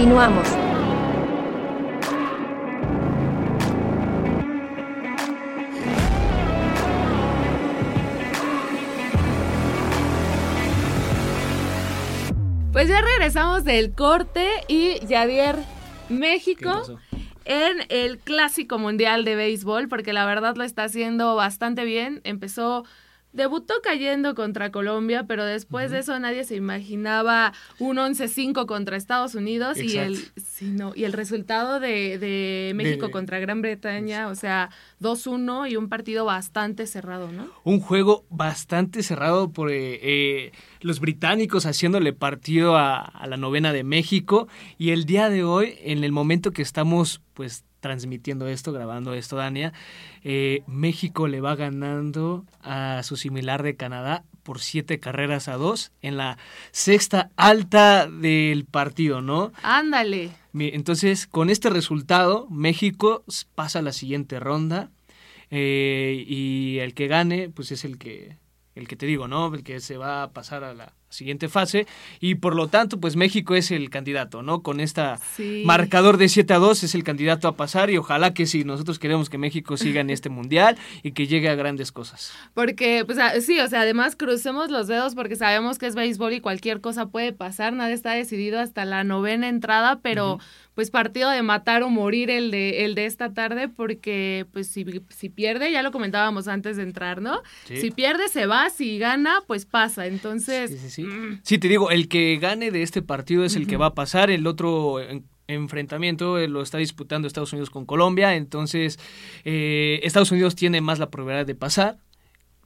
Continuamos. 0.03 0.49
Pues 12.73 12.89
ya 12.89 12.99
regresamos 12.99 13.63
del 13.63 13.93
corte 13.93 14.49
y 14.67 14.97
Javier, 15.07 15.55
México 16.09 16.99
en 17.45 17.77
el 17.87 18.17
Clásico 18.17 18.77
Mundial 18.77 19.23
de 19.23 19.37
Béisbol, 19.37 19.87
porque 19.87 20.11
la 20.11 20.25
verdad 20.25 20.57
lo 20.57 20.65
está 20.65 20.83
haciendo 20.83 21.35
bastante 21.35 21.85
bien. 21.85 22.19
Empezó 22.25 22.83
Debutó 23.33 23.73
cayendo 23.81 24.35
contra 24.35 24.71
Colombia, 24.71 25.25
pero 25.27 25.43
después 25.43 25.89
de 25.89 25.99
eso 25.99 26.17
nadie 26.19 26.43
se 26.43 26.55
imaginaba 26.55 27.53
un 27.79 27.97
11-5 27.97 28.67
contra 28.67 28.95
Estados 28.95 29.33
Unidos 29.33 29.79
y 29.79 29.97
el, 29.97 30.19
y 30.95 31.03
el 31.03 31.13
resultado 31.13 31.79
de, 31.79 32.71
México 32.75 33.09
contra 33.11 33.39
Gran 33.39 33.61
Bretaña, 33.61 34.27
o 34.27 34.35
sea, 34.35 34.69
2-1 35.01 35.71
y 35.71 35.75
un 35.77 35.89
partido 35.89 36.25
bastante 36.25 36.85
cerrado, 36.85 37.31
¿no? 37.31 37.47
Un 37.63 37.79
juego 37.79 38.25
bastante 38.29 39.01
cerrado 39.01 39.51
por 39.51 39.71
eh, 39.71 39.99
eh, 40.01 40.51
los 40.81 40.99
británicos 40.99 41.65
haciéndole 41.65 42.13
partido 42.13 42.77
a, 42.77 42.99
a 42.99 43.27
la 43.27 43.37
novena 43.37 43.73
de 43.73 43.83
México 43.83 44.47
y 44.77 44.91
el 44.91 45.05
día 45.05 45.29
de 45.29 45.43
hoy, 45.43 45.75
en 45.81 46.03
el 46.03 46.11
momento 46.11 46.51
que 46.51 46.61
estamos 46.61 47.21
pues 47.33 47.65
transmitiendo 47.83 48.47
esto, 48.47 48.71
grabando 48.71 49.13
esto, 49.13 49.35
Dania, 49.35 49.73
eh, 50.23 50.63
México 50.67 51.27
le 51.27 51.41
va 51.41 51.55
ganando 51.57 52.45
a 52.61 53.03
su 53.03 53.17
similar 53.17 53.61
de 53.61 53.75
Canadá 53.75 54.23
por 54.41 54.61
siete 54.61 55.01
carreras 55.01 55.49
a 55.49 55.57
dos 55.57 55.91
en 56.01 56.15
la 56.15 56.37
sexta 56.71 57.29
alta 57.35 58.07
del 58.07 58.63
partido, 58.63 59.21
¿no? 59.21 59.51
Ándale. 59.63 60.31
Entonces, 60.53 61.27
con 61.27 61.49
este 61.49 61.69
resultado, 61.69 62.47
México 62.49 63.25
pasa 63.53 63.79
a 63.79 63.81
la 63.81 63.91
siguiente 63.91 64.39
ronda 64.39 64.89
eh, 65.51 66.23
y 66.25 66.79
el 66.79 66.93
que 66.93 67.07
gane, 67.07 67.49
pues 67.49 67.73
es 67.73 67.83
el 67.83 67.97
que, 67.97 68.37
el 68.75 68.87
que 68.87 68.95
te 68.95 69.05
digo, 69.05 69.27
¿no? 69.27 69.53
El 69.53 69.63
que 69.63 69.81
se 69.81 69.97
va 69.97 70.23
a 70.23 70.31
pasar 70.31 70.63
a 70.63 70.73
la 70.73 70.93
siguiente 71.13 71.49
fase 71.49 71.87
y 72.19 72.35
por 72.35 72.55
lo 72.55 72.67
tanto 72.67 72.99
pues 72.99 73.15
México 73.15 73.55
es 73.55 73.71
el 73.71 73.89
candidato, 73.89 74.43
¿no? 74.43 74.61
Con 74.61 74.79
esta 74.79 75.19
marcador 75.63 76.17
de 76.17 76.29
7 76.29 76.53
a 76.53 76.57
2 76.57 76.83
es 76.83 76.95
el 76.95 77.03
candidato 77.03 77.47
a 77.47 77.55
pasar 77.55 77.89
y 77.89 77.97
ojalá 77.97 78.33
que 78.33 78.45
sí, 78.45 78.63
nosotros 78.63 78.99
queremos 78.99 79.29
que 79.29 79.37
México 79.37 79.77
siga 79.77 80.01
en 80.01 80.09
este 80.09 80.29
mundial 80.29 80.77
y 81.03 81.11
que 81.11 81.27
llegue 81.27 81.49
a 81.49 81.55
grandes 81.55 81.91
cosas. 81.91 82.33
Porque 82.53 83.03
pues 83.05 83.17
sí, 83.45 83.59
o 83.59 83.67
sea, 83.67 83.81
además 83.81 84.15
crucemos 84.15 84.69
los 84.69 84.87
dedos 84.87 85.15
porque 85.15 85.35
sabemos 85.35 85.77
que 85.77 85.87
es 85.87 85.95
béisbol 85.95 86.33
y 86.33 86.41
cualquier 86.41 86.81
cosa 86.81 87.07
puede 87.07 87.33
pasar, 87.33 87.73
nada 87.73 87.91
está 87.91 88.11
decidido 88.11 88.59
hasta 88.59 88.85
la 88.85 89.03
novena 89.03 89.47
entrada, 89.49 89.99
pero 90.01 90.39
pues 90.75 90.89
partido 90.89 91.29
de 91.29 91.41
matar 91.43 91.83
o 91.83 91.89
morir 91.89 92.29
el 92.29 92.49
de, 92.49 92.85
el 92.85 92.95
de 92.95 93.05
esta 93.05 93.33
tarde, 93.33 93.67
porque 93.67 94.47
pues 94.51 94.67
si, 94.67 94.85
si 95.09 95.29
pierde, 95.29 95.71
ya 95.71 95.83
lo 95.83 95.91
comentábamos 95.91 96.47
antes 96.47 96.77
de 96.77 96.83
entrar, 96.83 97.21
¿no? 97.21 97.41
Si 97.65 97.91
pierde, 97.91 98.27
se 98.27 98.47
va, 98.47 98.69
si 98.69 98.97
gana, 98.97 99.43
pues 99.45 99.65
pasa. 99.65 100.07
Entonces. 100.07 100.71
Sí, 100.91 101.02
sí, 101.03 101.11
sí. 101.11 101.17
Mm. 101.17 101.39
sí 101.43 101.57
te 101.57 101.67
digo, 101.67 101.91
el 101.91 102.07
que 102.07 102.37
gane 102.37 102.71
de 102.71 102.83
este 102.83 103.01
partido 103.01 103.43
es 103.43 103.55
el 103.55 103.67
que 103.67 103.77
va 103.77 103.87
a 103.87 103.93
pasar. 103.93 104.29
El 104.29 104.47
otro 104.47 104.99
enfrentamiento 105.47 106.37
eh, 106.37 106.47
lo 106.47 106.61
está 106.61 106.77
disputando 106.77 107.27
Estados 107.27 107.53
Unidos 107.53 107.69
con 107.69 107.85
Colombia. 107.85 108.35
Entonces, 108.35 108.99
eh, 109.43 109.99
Estados 110.03 110.31
Unidos 110.31 110.55
tiene 110.55 110.81
más 110.81 110.99
la 110.99 111.09
probabilidad 111.09 111.45
de 111.45 111.55
pasar. 111.55 111.97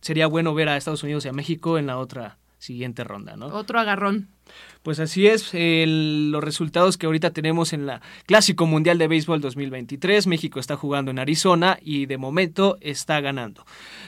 Sería 0.01 0.27
bueno 0.27 0.53
ver 0.53 0.69
a 0.69 0.77
Estados 0.77 1.03
Unidos 1.03 1.25
y 1.25 1.29
a 1.29 1.33
México 1.33 1.77
en 1.77 1.87
la 1.87 1.97
otra 1.97 2.37
siguiente 2.59 3.03
ronda, 3.03 3.35
¿no? 3.35 3.47
Otro 3.47 3.79
agarrón. 3.79 4.29
Pues 4.81 4.99
así 4.99 5.27
es, 5.27 5.51
los 5.53 6.43
resultados 6.43 6.97
que 6.97 7.05
ahorita 7.05 7.31
tenemos 7.31 7.73
en 7.73 7.85
la 7.85 8.01
Clásico 8.25 8.65
Mundial 8.65 8.97
de 8.97 9.07
Béisbol 9.07 9.41
2023. 9.41 10.27
México 10.27 10.59
está 10.59 10.75
jugando 10.75 11.11
en 11.11 11.19
Arizona 11.19 11.77
y 11.81 12.05
de 12.05 12.17
momento 12.17 12.77
está 12.79 13.19
ganando. 13.19 13.65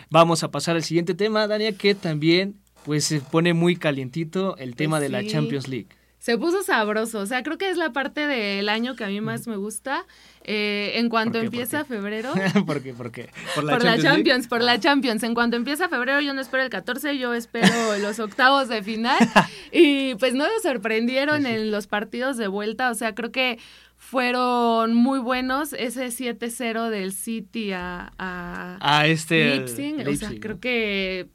Vamos 0.10 0.44
a 0.44 0.52
pasar 0.52 0.78
al 0.78 0.84
siguiente 0.84 1.16
tema, 1.16 1.48
Dania, 1.48 1.74
que 1.74 1.96
también 1.96 2.56
pues 2.90 3.06
se 3.06 3.22
pone 3.22 3.54
muy 3.54 3.76
calientito 3.76 4.58
el 4.58 4.76
tema 4.76 4.98
pues 4.98 5.04
de 5.04 5.10
la 5.10 5.24
Champions 5.24 5.68
League 5.68 5.90
se 6.18 6.38
puso 6.40 6.64
sabroso. 6.64 7.20
O 7.20 7.26
sea, 7.28 7.44
creo 7.44 7.60
que 7.60 7.70
es 7.70 7.78
la 7.78 7.94
parte 7.94 8.28
del 8.28 8.68
año 8.68 8.96
que 8.96 9.06
a 9.06 9.08
mí 9.08 9.22
más 9.22 9.48
me 9.48 9.56
gusta. 9.56 10.06
Eh, 10.44 10.94
en 10.96 11.10
cuanto 11.10 11.38
empieza 11.38 11.86
febrero. 11.86 12.34
¿Por 12.66 12.82
qué? 12.82 12.94
¿Por 12.94 13.12
qué? 13.12 13.30
Por 13.54 13.64
la, 13.64 13.98
Champions, 13.98 14.48
por 14.48 14.64
la 14.64 14.80
Champions. 14.80 15.22
En 15.24 15.36
cuanto 15.36 15.56
empieza 15.56 15.88
febrero, 15.88 16.20
yo 16.20 16.34
no 16.34 16.42
espero 16.42 16.64
el 16.64 16.72
14, 16.72 17.18
yo 17.20 17.34
espero 17.36 17.98
los 18.02 18.20
octavos 18.20 18.68
de 18.68 18.82
final. 18.82 19.20
y 19.72 20.16
pues 20.16 20.34
no 20.34 20.46
me 20.46 20.60
sorprendieron 20.62 21.46
en 21.46 21.70
los 21.70 21.86
partidos 21.86 22.36
de 22.38 22.48
vuelta. 22.48 22.90
O 22.90 22.96
sea, 22.96 23.16
creo 23.16 23.32
que 23.32 23.60
fueron 23.96 24.96
muy 24.96 25.20
buenos. 25.20 25.72
Ese 25.74 26.08
7-0 26.08 26.90
del 26.90 27.14
City 27.14 27.72
a, 27.72 28.12
a, 28.18 29.08
este 29.08 29.56
Leipzig. 29.56 30.08
o 30.08 30.16
sea, 30.16 30.32
creo 30.40 30.60
que 30.60 31.30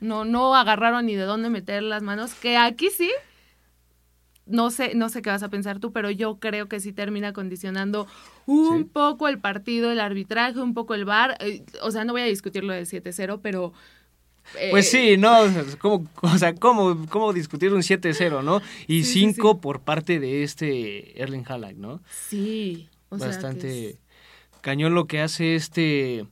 no, 0.00 0.24
no 0.24 0.54
agarraron 0.54 1.06
ni 1.06 1.14
de 1.14 1.24
dónde 1.24 1.50
meter 1.50 1.82
las 1.82 2.02
manos. 2.02 2.34
Que 2.34 2.56
aquí 2.56 2.88
sí 2.90 3.10
no 4.46 4.70
sé, 4.70 4.94
no 4.94 5.08
sé 5.08 5.22
qué 5.22 5.30
vas 5.30 5.42
a 5.42 5.48
pensar 5.48 5.78
tú, 5.78 5.92
pero 5.92 6.10
yo 6.10 6.38
creo 6.38 6.68
que 6.68 6.80
sí 6.80 6.92
termina 6.92 7.32
condicionando 7.32 8.06
un 8.46 8.88
poco 8.88 9.28
el 9.28 9.38
partido, 9.38 9.90
el 9.90 10.00
arbitraje, 10.00 10.60
un 10.60 10.74
poco 10.74 10.94
el 10.94 11.04
VAR. 11.04 11.36
Eh, 11.40 11.64
o 11.82 11.90
sea, 11.90 12.04
no 12.04 12.12
voy 12.12 12.22
a 12.22 12.26
discutir 12.26 12.64
lo 12.64 12.72
del 12.72 12.86
7-0, 12.86 13.40
pero... 13.42 13.72
Eh, 14.58 14.68
pues 14.70 14.90
sí, 14.90 15.16
no, 15.16 15.38
¿cómo, 15.78 16.06
o 16.22 16.38
sea, 16.38 16.54
¿cómo, 16.54 17.06
cómo 17.08 17.32
discutir 17.32 17.72
un 17.72 17.80
7-0, 17.80 18.44
no? 18.44 18.60
Y 18.86 19.04
5 19.04 19.60
por 19.60 19.80
parte 19.80 20.20
de 20.20 20.42
este 20.42 21.20
Erling 21.22 21.44
Haaland, 21.48 21.78
¿no? 21.78 22.02
Sí, 22.10 22.90
o 23.08 23.16
Bastante 23.16 23.98
cañón 24.60 24.94
lo 24.94 25.06
que 25.06 25.20
hace 25.20 25.54
este 25.54 26.26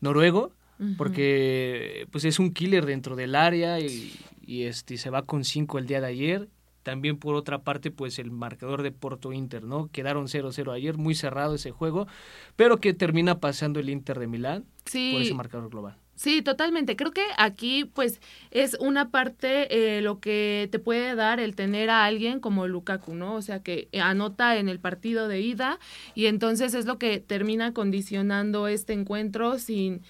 noruego, 0.00 0.52
porque 0.96 2.06
pues 2.10 2.24
es 2.24 2.38
un 2.38 2.52
killer 2.52 2.86
dentro 2.86 3.16
del 3.16 3.34
área 3.34 3.80
y, 3.80 4.12
y 4.44 4.64
este, 4.64 4.96
se 4.96 5.10
va 5.10 5.22
con 5.22 5.44
5 5.44 5.78
el 5.78 5.86
día 5.86 6.00
de 6.00 6.06
ayer 6.06 6.48
también 6.84 7.16
por 7.16 7.34
otra 7.34 7.62
parte, 7.62 7.90
pues 7.90 8.20
el 8.20 8.30
marcador 8.30 8.82
de 8.82 8.92
Porto 8.92 9.32
Inter, 9.32 9.64
¿no? 9.64 9.88
Quedaron 9.90 10.28
0-0 10.28 10.72
ayer, 10.72 10.96
muy 10.96 11.16
cerrado 11.16 11.56
ese 11.56 11.72
juego, 11.72 12.06
pero 12.54 12.78
que 12.78 12.94
termina 12.94 13.40
pasando 13.40 13.80
el 13.80 13.88
Inter 13.88 14.20
de 14.20 14.28
Milán 14.28 14.64
por 14.84 15.22
ese 15.22 15.34
marcador 15.34 15.70
global. 15.70 15.96
Sí, 16.14 16.42
totalmente. 16.42 16.94
Creo 16.94 17.10
que 17.10 17.24
aquí, 17.38 17.86
pues, 17.86 18.20
es 18.52 18.76
una 18.78 19.10
parte 19.10 19.96
eh, 19.96 20.00
lo 20.00 20.20
que 20.20 20.68
te 20.70 20.78
puede 20.78 21.16
dar 21.16 21.40
el 21.40 21.56
tener 21.56 21.90
a 21.90 22.04
alguien 22.04 22.38
como 22.38 22.68
Lukaku, 22.68 23.16
¿no? 23.16 23.34
O 23.34 23.42
sea, 23.42 23.64
que 23.64 23.88
anota 24.00 24.56
en 24.58 24.68
el 24.68 24.78
partido 24.78 25.26
de 25.26 25.40
ida 25.40 25.80
y 26.14 26.26
entonces 26.26 26.74
es 26.74 26.86
lo 26.86 26.98
que 26.98 27.18
termina 27.18 27.72
condicionando 27.72 28.68
este 28.68 28.92
encuentro 28.92 29.58
sin, 29.58 30.02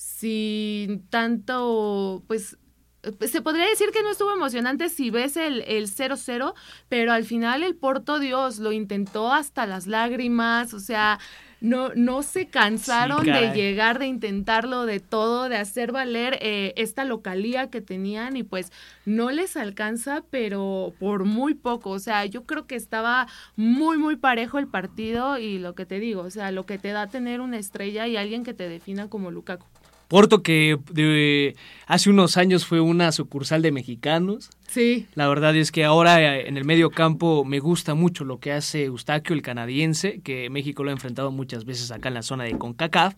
sin 0.00 1.06
tanto, 1.08 2.24
pues, 2.26 2.56
se 3.20 3.42
podría 3.42 3.66
decir 3.66 3.90
que 3.92 4.02
no 4.02 4.10
estuvo 4.10 4.32
emocionante 4.32 4.88
si 4.88 5.10
ves 5.10 5.36
el 5.36 5.62
0-0, 5.62 6.54
pero 6.88 7.12
al 7.12 7.24
final 7.24 7.62
el 7.62 7.76
Porto 7.76 8.18
Dios 8.18 8.60
lo 8.60 8.72
intentó 8.72 9.30
hasta 9.30 9.66
las 9.66 9.86
lágrimas, 9.86 10.72
o 10.72 10.80
sea, 10.80 11.18
no, 11.60 11.90
no 11.94 12.22
se 12.22 12.46
cansaron 12.46 13.26
de 13.26 13.52
llegar, 13.52 13.98
de 13.98 14.06
intentarlo, 14.06 14.86
de 14.86 15.00
todo, 15.00 15.50
de 15.50 15.58
hacer 15.58 15.92
valer 15.92 16.38
eh, 16.40 16.72
esta 16.76 17.04
localía 17.04 17.68
que 17.68 17.82
tenían 17.82 18.38
y 18.38 18.42
pues 18.42 18.72
no 19.04 19.30
les 19.30 19.54
alcanza, 19.58 20.24
pero 20.30 20.94
por 20.98 21.24
muy 21.24 21.52
poco, 21.52 21.90
o 21.90 21.98
sea, 21.98 22.24
yo 22.24 22.44
creo 22.44 22.66
que 22.66 22.76
estaba 22.76 23.26
muy, 23.54 23.98
muy 23.98 24.16
parejo 24.16 24.58
el 24.58 24.66
partido 24.66 25.36
y 25.36 25.58
lo 25.58 25.74
que 25.74 25.84
te 25.84 26.00
digo, 26.00 26.22
o 26.22 26.30
sea, 26.30 26.50
lo 26.52 26.64
que 26.64 26.78
te 26.78 26.88
da 26.88 27.06
tener 27.06 27.42
una 27.42 27.58
estrella 27.58 28.06
y 28.06 28.16
alguien 28.16 28.44
que 28.44 28.54
te 28.54 28.66
defina 28.66 29.10
como 29.10 29.30
Lukaku. 29.30 29.66
Porto 30.10 30.42
que 30.42 30.76
de, 30.90 31.54
hace 31.86 32.10
unos 32.10 32.36
años 32.36 32.66
fue 32.66 32.80
una 32.80 33.12
sucursal 33.12 33.62
de 33.62 33.70
mexicanos. 33.70 34.50
Sí. 34.70 35.06
La 35.16 35.26
verdad 35.26 35.56
es 35.56 35.72
que 35.72 35.84
ahora 35.84 36.22
eh, 36.22 36.48
en 36.48 36.56
el 36.56 36.64
medio 36.64 36.90
campo 36.90 37.44
me 37.44 37.58
gusta 37.58 37.94
mucho 37.94 38.24
lo 38.24 38.38
que 38.38 38.52
hace 38.52 38.84
Eustaquio, 38.84 39.34
el 39.34 39.42
canadiense, 39.42 40.20
que 40.20 40.48
México 40.48 40.84
lo 40.84 40.90
ha 40.90 40.92
enfrentado 40.92 41.32
muchas 41.32 41.64
veces 41.64 41.90
acá 41.90 42.06
en 42.06 42.14
la 42.14 42.22
zona 42.22 42.44
de 42.44 42.56
CONCACAF. 42.56 43.14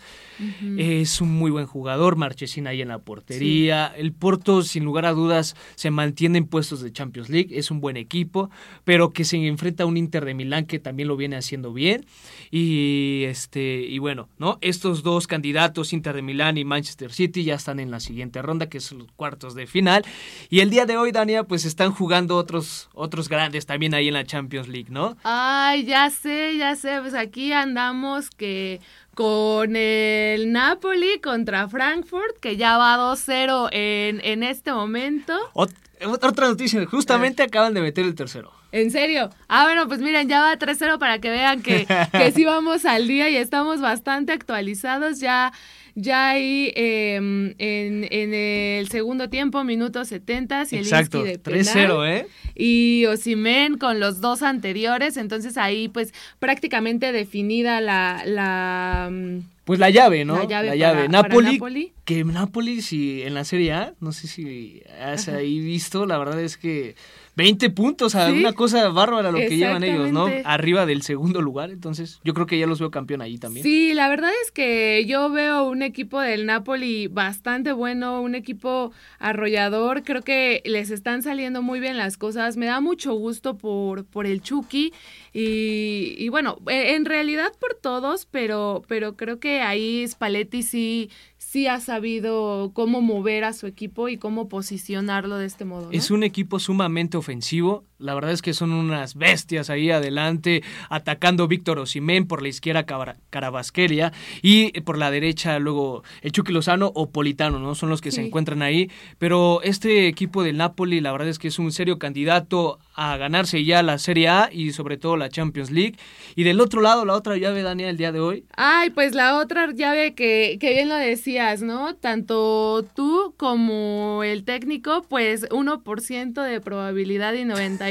Es 0.78 1.20
un 1.20 1.30
muy 1.30 1.50
buen 1.50 1.66
jugador, 1.66 2.16
Marchesín 2.16 2.66
ahí 2.66 2.80
en 2.80 2.88
la 2.88 3.00
portería. 3.00 3.92
El 3.94 4.12
Porto, 4.12 4.62
sin 4.62 4.84
lugar 4.84 5.04
a 5.04 5.12
dudas, 5.12 5.54
se 5.74 5.90
mantiene 5.90 6.38
en 6.38 6.46
puestos 6.46 6.80
de 6.80 6.90
Champions 6.90 7.28
League, 7.28 7.50
es 7.58 7.70
un 7.70 7.80
buen 7.80 7.98
equipo, 7.98 8.50
pero 8.84 9.10
que 9.10 9.24
se 9.24 9.36
enfrenta 9.36 9.82
a 9.82 9.86
un 9.86 9.98
Inter 9.98 10.24
de 10.24 10.32
Milán 10.32 10.64
que 10.64 10.78
también 10.78 11.08
lo 11.08 11.18
viene 11.18 11.36
haciendo 11.36 11.74
bien. 11.74 12.06
Y 12.50 13.24
este, 13.24 13.82
y 13.82 13.98
bueno, 13.98 14.30
¿no? 14.38 14.56
Estos 14.62 15.02
dos 15.02 15.26
candidatos, 15.26 15.92
Inter 15.92 16.14
de 16.14 16.22
Milán 16.22 16.56
y 16.56 16.64
Manchester 16.64 17.12
City, 17.12 17.44
ya 17.44 17.56
están 17.56 17.78
en 17.78 17.90
la 17.90 18.00
siguiente 18.00 18.40
ronda, 18.40 18.70
que 18.70 18.80
son 18.80 19.00
los 19.00 19.12
cuartos 19.12 19.54
de 19.54 19.66
final. 19.66 20.02
Y 20.48 20.60
el 20.60 20.70
día 20.70 20.86
de 20.86 20.96
hoy, 20.96 21.12
Pues 21.44 21.64
están 21.64 21.92
jugando 21.92 22.36
otros, 22.36 22.88
otros 22.94 23.28
grandes 23.28 23.66
también 23.66 23.94
ahí 23.94 24.08
en 24.08 24.14
la 24.14 24.24
Champions 24.24 24.68
League, 24.68 24.90
¿no? 24.90 25.16
Ay, 25.24 25.84
ya 25.84 26.10
sé, 26.10 26.56
ya 26.56 26.76
sé, 26.76 27.00
pues 27.00 27.14
aquí 27.14 27.52
andamos 27.52 28.30
que 28.30 28.80
con 29.14 29.76
el 29.76 30.52
Napoli 30.52 31.20
contra 31.20 31.68
Frankfurt, 31.68 32.38
que 32.40 32.56
ya 32.56 32.78
va 32.78 32.96
2-0 32.96 33.68
en, 33.72 34.20
en 34.24 34.42
este 34.42 34.72
momento. 34.72 35.34
otra 35.54 36.48
noticia, 36.48 36.84
justamente 36.86 37.42
acaban 37.42 37.74
de 37.74 37.82
meter 37.82 38.04
el 38.04 38.14
tercero. 38.14 38.52
¿En 38.72 38.90
serio? 38.90 39.28
Ah, 39.48 39.64
bueno, 39.64 39.86
pues 39.86 40.00
miren, 40.00 40.30
ya 40.30 40.40
va 40.40 40.58
3-0 40.58 40.98
para 40.98 41.18
que 41.18 41.28
vean 41.28 41.60
que, 41.60 41.86
que 42.10 42.32
sí 42.32 42.44
vamos 42.46 42.86
al 42.86 43.06
día 43.06 43.28
y 43.28 43.36
estamos 43.36 43.82
bastante 43.82 44.32
actualizados. 44.32 45.20
Ya 45.20 45.52
ya 45.94 46.30
ahí 46.30 46.72
em, 46.74 47.54
en, 47.58 48.06
en, 48.10 48.34
el 48.34 48.88
segundo 48.88 49.28
tiempo, 49.28 49.62
minutos 49.64 50.08
70, 50.08 50.62
Exacto, 50.70 51.22
de 51.22 51.42
3-0, 51.42 52.08
¿eh? 52.08 52.26
Y 52.54 53.06
Osimen 53.06 53.78
con 53.78 54.00
los 54.00 54.20
dos 54.20 54.42
anteriores, 54.42 55.16
entonces 55.16 55.56
ahí 55.56 55.88
pues 55.88 56.12
prácticamente 56.38 57.12
definida 57.12 57.80
la... 57.80 58.22
la 58.24 59.08
mm, 59.10 59.40
pues 59.64 59.78
la 59.78 59.90
llave, 59.90 60.24
¿no? 60.24 60.42
La 60.42 60.74
llave. 60.74 61.08
Napoli, 61.08 61.92
Que 62.04 62.24
Napoli, 62.24 62.82
si 62.82 63.22
en 63.22 63.34
la 63.34 63.44
Serie 63.44 63.72
A, 63.72 63.94
no 64.00 64.12
sé 64.12 64.26
si 64.26 64.82
has 65.00 65.28
ahí 65.28 65.60
visto, 65.60 66.04
la 66.04 66.18
verdad 66.18 66.40
es 66.40 66.56
que 66.56 66.96
20 67.34 67.70
puntos, 67.70 68.14
a 68.14 68.30
una 68.30 68.52
cosa 68.52 68.88
bárbara 68.90 69.32
lo 69.32 69.38
que 69.38 69.56
llevan 69.56 69.82
ellos, 69.82 70.12
¿no? 70.12 70.26
Arriba 70.44 70.84
del 70.84 71.02
segundo 71.02 71.40
lugar, 71.40 71.70
entonces 71.70 72.20
yo 72.24 72.34
creo 72.34 72.46
que 72.46 72.58
ya 72.58 72.66
los 72.66 72.78
veo 72.78 72.90
campeón 72.90 73.22
ahí 73.22 73.38
también. 73.38 73.62
Sí, 73.64 73.94
la 73.94 74.08
verdad 74.08 74.30
es 74.44 74.50
que 74.50 75.04
yo 75.06 75.30
veo 75.30 75.64
un 75.64 75.82
equipo 75.82 76.20
del 76.20 76.44
Napoli 76.44 77.06
bastante 77.06 77.72
bueno, 77.72 78.20
un 78.20 78.34
equipo 78.34 78.92
arrollador, 79.18 80.02
creo 80.02 80.22
que 80.22 80.62
les 80.66 80.90
están 80.90 81.22
saliendo 81.22 81.62
muy 81.62 81.80
bien 81.80 81.96
las 81.96 82.18
cosas, 82.18 82.56
me 82.56 82.66
da 82.66 82.80
mucho 82.80 83.14
gusto 83.14 83.56
por, 83.56 84.04
por 84.04 84.26
el 84.26 84.42
Chucky 84.42 84.92
y, 85.32 86.14
y 86.18 86.28
bueno, 86.28 86.58
e, 86.68 86.94
en 86.94 87.06
realidad 87.06 87.52
por 87.58 87.74
todos, 87.74 88.26
pero, 88.30 88.82
pero 88.88 89.16
creo 89.16 89.40
que 89.40 89.62
ahí 89.62 90.06
Spalletti 90.06 90.62
sí 90.62 91.10
sí 91.52 91.66
ha 91.66 91.80
sabido 91.80 92.70
cómo 92.72 93.02
mover 93.02 93.44
a 93.44 93.52
su 93.52 93.66
equipo 93.66 94.08
y 94.08 94.16
cómo 94.16 94.48
posicionarlo 94.48 95.36
de 95.36 95.44
este 95.44 95.66
modo. 95.66 95.90
Es 95.92 96.10
un 96.10 96.22
equipo 96.22 96.58
sumamente 96.58 97.18
ofensivo. 97.18 97.84
La 98.02 98.14
verdad 98.14 98.32
es 98.32 98.42
que 98.42 98.52
son 98.52 98.72
unas 98.72 99.14
bestias 99.14 99.70
ahí 99.70 99.90
adelante, 99.90 100.62
atacando 100.88 101.48
Víctor 101.48 101.78
Osimén 101.78 102.26
por 102.26 102.42
la 102.42 102.48
izquierda 102.48 102.84
Carabasquelia 103.30 104.12
y 104.42 104.80
por 104.80 104.98
la 104.98 105.10
derecha 105.10 105.58
luego 105.58 106.02
el 106.22 106.32
Chucky 106.32 106.52
Lozano 106.52 106.90
o 106.94 107.10
Politano, 107.10 107.58
¿no? 107.58 107.74
Son 107.74 107.88
los 107.88 108.00
que 108.00 108.10
se 108.10 108.24
encuentran 108.24 108.62
ahí. 108.62 108.90
Pero 109.18 109.62
este 109.62 110.08
equipo 110.08 110.42
del 110.42 110.56
Napoli, 110.56 111.00
la 111.00 111.12
verdad 111.12 111.28
es 111.28 111.38
que 111.38 111.48
es 111.48 111.58
un 111.58 111.72
serio 111.72 111.98
candidato 111.98 112.78
a 112.94 113.16
ganarse 113.16 113.64
ya 113.64 113.82
la 113.82 113.98
Serie 113.98 114.28
A 114.28 114.50
y 114.52 114.72
sobre 114.72 114.96
todo 114.96 115.16
la 115.16 115.28
Champions 115.28 115.70
League. 115.70 115.96
Y 116.34 116.44
del 116.44 116.60
otro 116.60 116.80
lado, 116.80 117.04
la 117.04 117.14
otra 117.14 117.36
llave, 117.36 117.62
Daniel, 117.62 117.90
el 117.90 117.96
día 117.96 118.12
de 118.12 118.20
hoy. 118.20 118.44
Ay, 118.56 118.90
pues 118.90 119.14
la 119.14 119.38
otra 119.38 119.70
llave 119.72 120.14
que, 120.14 120.58
que 120.60 120.70
bien 120.70 120.88
lo 120.88 120.96
decías, 120.96 121.62
¿no? 121.62 121.94
Tanto 121.94 122.84
tú 122.94 123.34
como 123.36 124.22
el 124.24 124.44
técnico, 124.44 125.04
pues 125.08 125.48
1% 125.48 126.42
de 126.42 126.60
probabilidad 126.60 127.32
y 127.34 127.44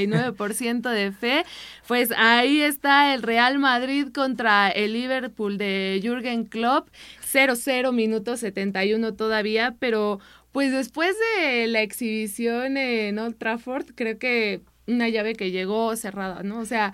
99% 0.07 0.89
de 0.89 1.11
fe. 1.11 1.43
Pues 1.87 2.11
ahí 2.17 2.61
está 2.61 3.13
el 3.13 3.21
Real 3.21 3.59
Madrid 3.59 4.07
contra 4.13 4.69
el 4.69 4.93
Liverpool 4.93 5.57
de 5.57 5.99
Jürgen 6.01 6.45
Klopp. 6.45 6.89
0-0 7.31 7.93
minutos 7.93 8.41
71 8.41 9.13
todavía, 9.13 9.75
pero 9.79 10.19
pues 10.51 10.71
después 10.71 11.15
de 11.37 11.67
la 11.67 11.81
exhibición 11.81 12.75
en 12.77 13.17
Old 13.19 13.37
Trafford, 13.37 13.91
creo 13.95 14.19
que 14.19 14.61
una 14.87 15.09
llave 15.09 15.35
que 15.35 15.51
llegó 15.51 15.95
cerrada, 15.95 16.43
¿no? 16.43 16.59
O 16.59 16.65
sea, 16.65 16.93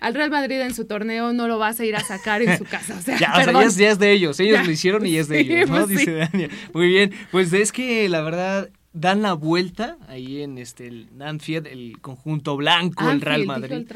al 0.00 0.14
Real 0.14 0.30
Madrid 0.30 0.60
en 0.60 0.74
su 0.74 0.86
torneo 0.86 1.32
no 1.32 1.48
lo 1.48 1.58
vas 1.58 1.80
a 1.80 1.84
ir 1.84 1.96
a 1.96 2.00
sacar 2.00 2.42
en 2.42 2.58
su 2.58 2.64
casa. 2.64 2.96
O 2.98 3.00
sea, 3.00 3.16
ya, 3.18 3.32
es, 3.62 3.98
de 3.98 4.12
ellos, 4.12 4.38
ellos 4.40 4.66
lo 4.66 4.70
hicieron 4.70 5.06
y 5.06 5.16
es 5.16 5.28
de 5.28 5.40
ellos, 5.40 5.70
¿no? 5.70 5.86
Pues 5.86 5.88
Dice 5.88 6.12
Daniel. 6.12 6.50
Muy 6.72 6.88
bien, 6.88 7.12
pues 7.30 7.52
es 7.52 7.72
que 7.72 8.08
la 8.08 8.20
verdad 8.20 8.68
dan 8.94 9.20
la 9.20 9.34
vuelta 9.34 9.98
ahí 10.08 10.40
en 10.40 10.56
este 10.56 10.86
el 10.86 11.08
Anfield, 11.20 11.66
el 11.66 12.00
conjunto 12.00 12.56
blanco, 12.56 13.10
el 13.10 13.20
Real 13.20 13.44
Madrid. 13.44 13.86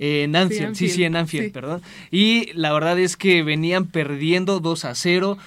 En 0.00 0.36
Anfield, 0.36 0.76
sí, 0.76 0.88
sí, 0.88 1.02
en 1.02 1.16
Anfield, 1.16 1.52
perdón. 1.52 1.82
Y 2.12 2.52
la 2.52 2.72
verdad 2.72 2.96
es 3.00 3.16
que 3.16 3.42
venían 3.42 3.86
perdiendo 3.86 4.60
2 4.60 4.84
a 4.84 4.94
0 4.94 5.38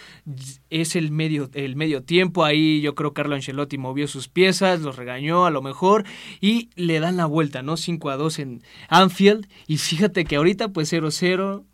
es 0.70 0.96
el 0.96 1.12
medio, 1.12 1.50
el 1.54 1.76
medio 1.76 2.04
tiempo. 2.04 2.44
Ahí 2.44 2.82
yo 2.82 2.96
creo 2.96 3.14
Carlo 3.14 3.36
Ancelotti 3.36 3.78
movió 3.78 4.08
sus 4.08 4.28
piezas, 4.28 4.82
los 4.82 4.96
regañó 4.96 5.46
a 5.46 5.52
lo 5.52 5.62
mejor 5.62 6.06
y 6.40 6.70
le 6.76 7.00
dan 7.00 7.18
la 7.18 7.26
vuelta, 7.26 7.62
¿no? 7.62 7.78
5 7.78 8.10
a 8.10 8.18
2 8.18 8.40
en 8.40 8.64
Anfield. 8.88 9.48
Y 9.68 9.78
fíjate 9.78 10.26
que 10.26 10.36
ahorita 10.36 10.70
pues 10.70 10.92
0-0. 10.92 11.66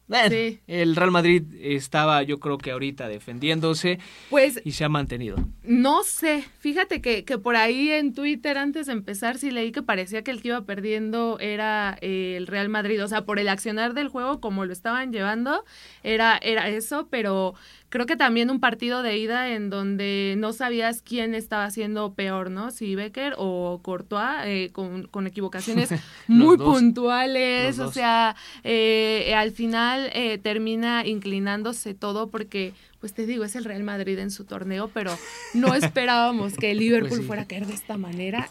El 0.67 0.95
Real 0.95 1.11
Madrid 1.11 1.43
estaba 1.59 2.23
yo 2.23 2.39
creo 2.39 2.57
que 2.57 2.71
ahorita 2.71 3.09
defendiéndose 3.09 3.99
pues, 4.29 4.61
y 4.63 4.71
se 4.71 4.85
ha 4.85 4.89
mantenido. 4.89 5.35
No 5.63 6.03
sé, 6.03 6.45
fíjate 6.59 7.01
que, 7.01 7.25
que 7.25 7.37
por 7.37 7.57
ahí 7.57 7.89
en 7.89 8.13
Twitter 8.13 8.57
antes 8.57 8.87
de 8.87 8.93
empezar 8.93 9.37
sí 9.37 9.51
leí 9.51 9.73
que 9.73 9.83
parecía 9.83 10.23
que 10.23 10.31
el 10.31 10.41
que 10.41 10.49
iba 10.49 10.61
perdiendo 10.61 11.39
era 11.41 11.97
eh, 11.99 12.35
el 12.37 12.47
Real 12.47 12.69
Madrid, 12.69 13.03
o 13.03 13.07
sea, 13.09 13.25
por 13.25 13.37
el 13.37 13.49
accionar 13.49 13.93
del 13.93 14.07
juego 14.07 14.39
como 14.39 14.63
lo 14.63 14.71
estaban 14.71 15.11
llevando, 15.11 15.65
era, 16.03 16.37
era 16.37 16.69
eso, 16.69 17.09
pero 17.09 17.55
creo 17.89 18.05
que 18.05 18.15
también 18.15 18.49
un 18.49 18.59
partido 18.59 19.01
de 19.01 19.17
ida 19.17 19.49
en 19.49 19.69
donde 19.69 20.35
no 20.37 20.53
sabías 20.53 21.01
quién 21.01 21.33
estaba 21.33 21.65
haciendo 21.65 22.13
peor, 22.13 22.51
¿no? 22.51 22.71
Si 22.71 22.95
Becker 22.95 23.35
o 23.37 23.79
Courtois, 23.81 24.45
eh, 24.45 24.69
con, 24.73 25.07
con, 25.07 25.27
equivocaciones 25.27 25.89
muy 26.27 26.57
puntuales, 26.57 27.79
o 27.79 27.91
sea, 27.91 28.35
eh, 28.63 29.33
al 29.35 29.51
final 29.51 30.09
eh, 30.13 30.37
termina 30.37 31.05
inclinándose 31.05 31.93
todo 31.93 32.29
porque 32.29 32.73
pues 32.99 33.13
te 33.13 33.25
digo, 33.25 33.43
es 33.43 33.55
el 33.55 33.63
Real 33.63 33.83
Madrid 33.83 34.17
en 34.17 34.31
su 34.31 34.43
torneo, 34.43 34.89
pero 34.93 35.17
no 35.53 35.73
esperábamos 35.75 36.55
que 36.55 36.71
el 36.71 36.79
Liverpool 36.79 37.09
pues 37.09 37.27
fuera 37.27 37.41
a 37.43 37.47
caer 37.47 37.67
de 37.67 37.73
esta 37.73 37.97
manera 37.97 38.49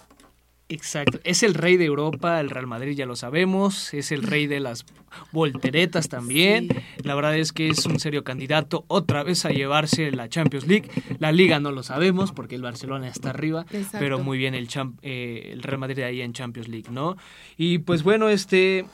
Exacto, 0.69 1.21
es 1.23 1.45
el 1.45 1.55
rey 1.55 1.77
de 1.77 1.85
Europa, 1.85 2.41
el 2.41 2.51
Real 2.51 2.67
Madrid 2.67 2.97
ya 2.97 3.07
lo 3.07 3.15
sabemos, 3.15 3.95
es 3.95 4.11
el 4.11 4.25
rey 4.25 4.49
de 4.49 4.59
las 4.59 4.85
volteretas 5.31 6.09
también. 6.09 6.69
La 7.05 7.15
verdad 7.15 7.37
es 7.37 7.53
que 7.53 7.69
es 7.69 7.87
un 7.87 8.01
serio 8.01 8.25
candidato 8.25 8.85
otra 8.89 9.23
vez 9.23 9.45
a 9.45 9.51
llevarse 9.51 10.11
la 10.11 10.29
Champions 10.29 10.67
League. 10.67 10.91
La 11.21 11.31
liga 11.31 11.61
no 11.61 11.71
lo 11.71 11.85
sabemos 11.85 12.33
porque 12.33 12.57
el 12.57 12.63
Barcelona 12.63 13.07
está 13.07 13.31
arriba, 13.31 13.65
pero 13.93 14.19
muy 14.19 14.39
bien 14.39 14.57
el, 14.57 14.69
eh, 15.03 15.51
el 15.53 15.63
Real 15.63 15.79
Madrid 15.79 16.03
ahí 16.03 16.21
en 16.21 16.33
Champions 16.33 16.69
League, 16.69 16.91
¿no? 16.91 17.17
Y 17.57 17.79
pues 17.79 18.03
bueno, 18.03 18.29
este 18.29 18.87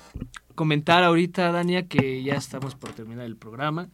comentar 0.55 1.03
ahorita, 1.05 1.53
Dania, 1.53 1.89
que 1.89 2.23
ya 2.23 2.35
estamos 2.35 2.75
por 2.75 2.93
terminar 2.93 3.25
el 3.25 3.37
programa 3.37 3.89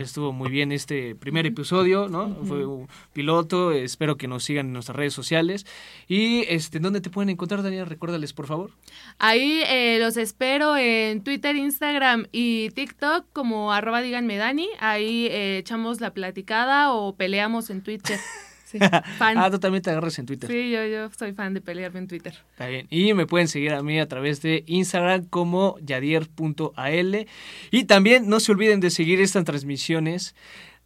estuvo 0.00 0.32
muy 0.32 0.50
bien 0.50 0.72
este 0.72 1.14
primer 1.14 1.46
episodio, 1.46 2.08
¿no? 2.08 2.36
Fue 2.44 2.66
un 2.66 2.88
piloto, 3.12 3.72
espero 3.72 4.16
que 4.16 4.28
nos 4.28 4.44
sigan 4.44 4.66
en 4.66 4.72
nuestras 4.72 4.96
redes 4.96 5.14
sociales. 5.14 5.66
Y 6.08 6.44
este, 6.48 6.78
¿dónde 6.78 7.00
te 7.00 7.10
pueden 7.10 7.30
encontrar, 7.30 7.62
Daniel? 7.62 7.86
Recuérdales, 7.86 8.32
por 8.32 8.46
favor. 8.46 8.70
Ahí 9.18 9.62
eh, 9.66 9.98
los 10.00 10.16
espero 10.16 10.76
en 10.76 11.22
Twitter, 11.22 11.56
Instagram 11.56 12.26
y 12.32 12.70
TikTok 12.70 13.26
como 13.32 13.72
arroba 13.72 14.02
díganme 14.02 14.36
Dani. 14.36 14.68
Ahí 14.80 15.26
eh, 15.26 15.58
echamos 15.58 16.00
la 16.00 16.12
platicada 16.12 16.92
o 16.92 17.14
peleamos 17.14 17.70
en 17.70 17.82
Twitter. 17.82 18.18
ah, 19.20 19.50
tú 19.50 19.58
también 19.58 19.82
te 19.82 19.90
agarras 19.90 20.18
en 20.18 20.26
Twitter. 20.26 20.50
Sí, 20.50 20.70
yo, 20.70 20.86
yo 20.86 21.10
soy 21.10 21.32
fan 21.32 21.54
de 21.54 21.60
pelearme 21.60 22.00
en 22.00 22.08
Twitter. 22.08 22.34
Está 22.52 22.66
bien. 22.66 22.86
Y 22.90 23.14
me 23.14 23.26
pueden 23.26 23.48
seguir 23.48 23.72
a 23.72 23.82
mí 23.82 23.98
a 23.98 24.08
través 24.08 24.42
de 24.42 24.64
Instagram 24.66 25.24
como 25.26 25.76
yadier.al. 25.80 27.26
Y 27.70 27.84
también 27.84 28.28
no 28.28 28.40
se 28.40 28.52
olviden 28.52 28.80
de 28.80 28.90
seguir 28.90 29.20
estas 29.20 29.44
transmisiones 29.44 30.34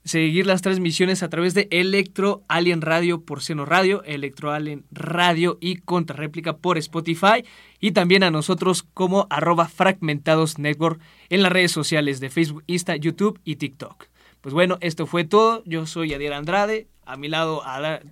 seguir 0.05 0.47
las 0.47 0.63
transmisiones 0.63 1.23
a 1.23 1.31
través 1.31 1.55
de 1.55 1.67
Electro 1.71 2.43
Alien 2.47 2.83
Radio 2.83 3.23
por 3.23 3.43
Seno 3.43 3.65
Radio, 3.65 4.03
Electro 4.05 4.53
Alien 4.53 4.85
Radio 4.91 5.59
y 5.61 5.77
Contrarréplica 5.77 6.59
por 6.59 6.77
Spotify 6.79 7.45
y 7.81 7.93
también 7.93 8.23
a 8.23 8.31
nosotros 8.31 8.83
como 8.83 9.27
arroba 9.31 9.67
fragmentados 9.67 10.59
network 10.59 11.01
en 11.31 11.43
las 11.43 11.53
redes 11.53 11.73
sociales 11.73 12.21
de 12.21 12.31
Facebook, 12.31 12.65
Insta, 12.67 12.97
YouTube 12.97 13.41
y 13.45 13.57
TikTok. 13.57 14.07
Pues 14.45 14.53
bueno, 14.53 14.77
esto 14.83 15.07
fue 15.07 15.25
todo. 15.25 15.63
Yo 15.65 15.87
soy 15.87 16.11
Yadier 16.11 16.35
Andrade. 16.35 16.87
A 17.07 17.17
mi 17.17 17.29
lado 17.29 17.63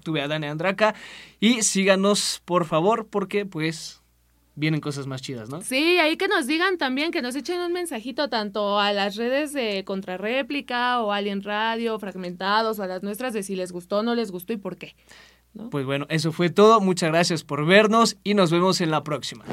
tuve 0.02 0.22
a 0.22 0.28
Dani 0.28 0.46
Andraca. 0.46 0.94
Y 1.40 1.60
síganos, 1.60 2.40
por 2.46 2.64
favor, 2.64 3.06
porque 3.06 3.44
pues 3.44 4.00
vienen 4.54 4.80
cosas 4.80 5.06
más 5.06 5.20
chidas, 5.20 5.50
¿no? 5.50 5.60
Sí, 5.60 5.98
ahí 5.98 6.16
que 6.16 6.28
nos 6.28 6.46
digan 6.46 6.78
también, 6.78 7.10
que 7.10 7.20
nos 7.20 7.36
echen 7.36 7.60
un 7.60 7.74
mensajito 7.74 8.30
tanto 8.30 8.80
a 8.80 8.94
las 8.94 9.16
redes 9.16 9.52
de 9.52 9.84
Contrarréplica 9.84 11.02
o 11.02 11.12
Alien 11.12 11.42
Radio, 11.42 11.98
Fragmentados, 11.98 12.80
a 12.80 12.86
las 12.86 13.02
nuestras 13.02 13.34
de 13.34 13.42
si 13.42 13.54
les 13.54 13.70
gustó, 13.70 14.02
no 14.02 14.14
les 14.14 14.30
gustó 14.30 14.54
y 14.54 14.56
por 14.56 14.78
qué. 14.78 14.96
Pues 15.70 15.84
bueno, 15.84 16.06
eso 16.08 16.32
fue 16.32 16.48
todo. 16.48 16.80
Muchas 16.80 17.10
gracias 17.10 17.44
por 17.44 17.66
vernos 17.66 18.16
y 18.24 18.32
nos 18.32 18.50
vemos 18.50 18.80
en 18.80 18.90
la 18.90 19.04
próxima. 19.04 19.44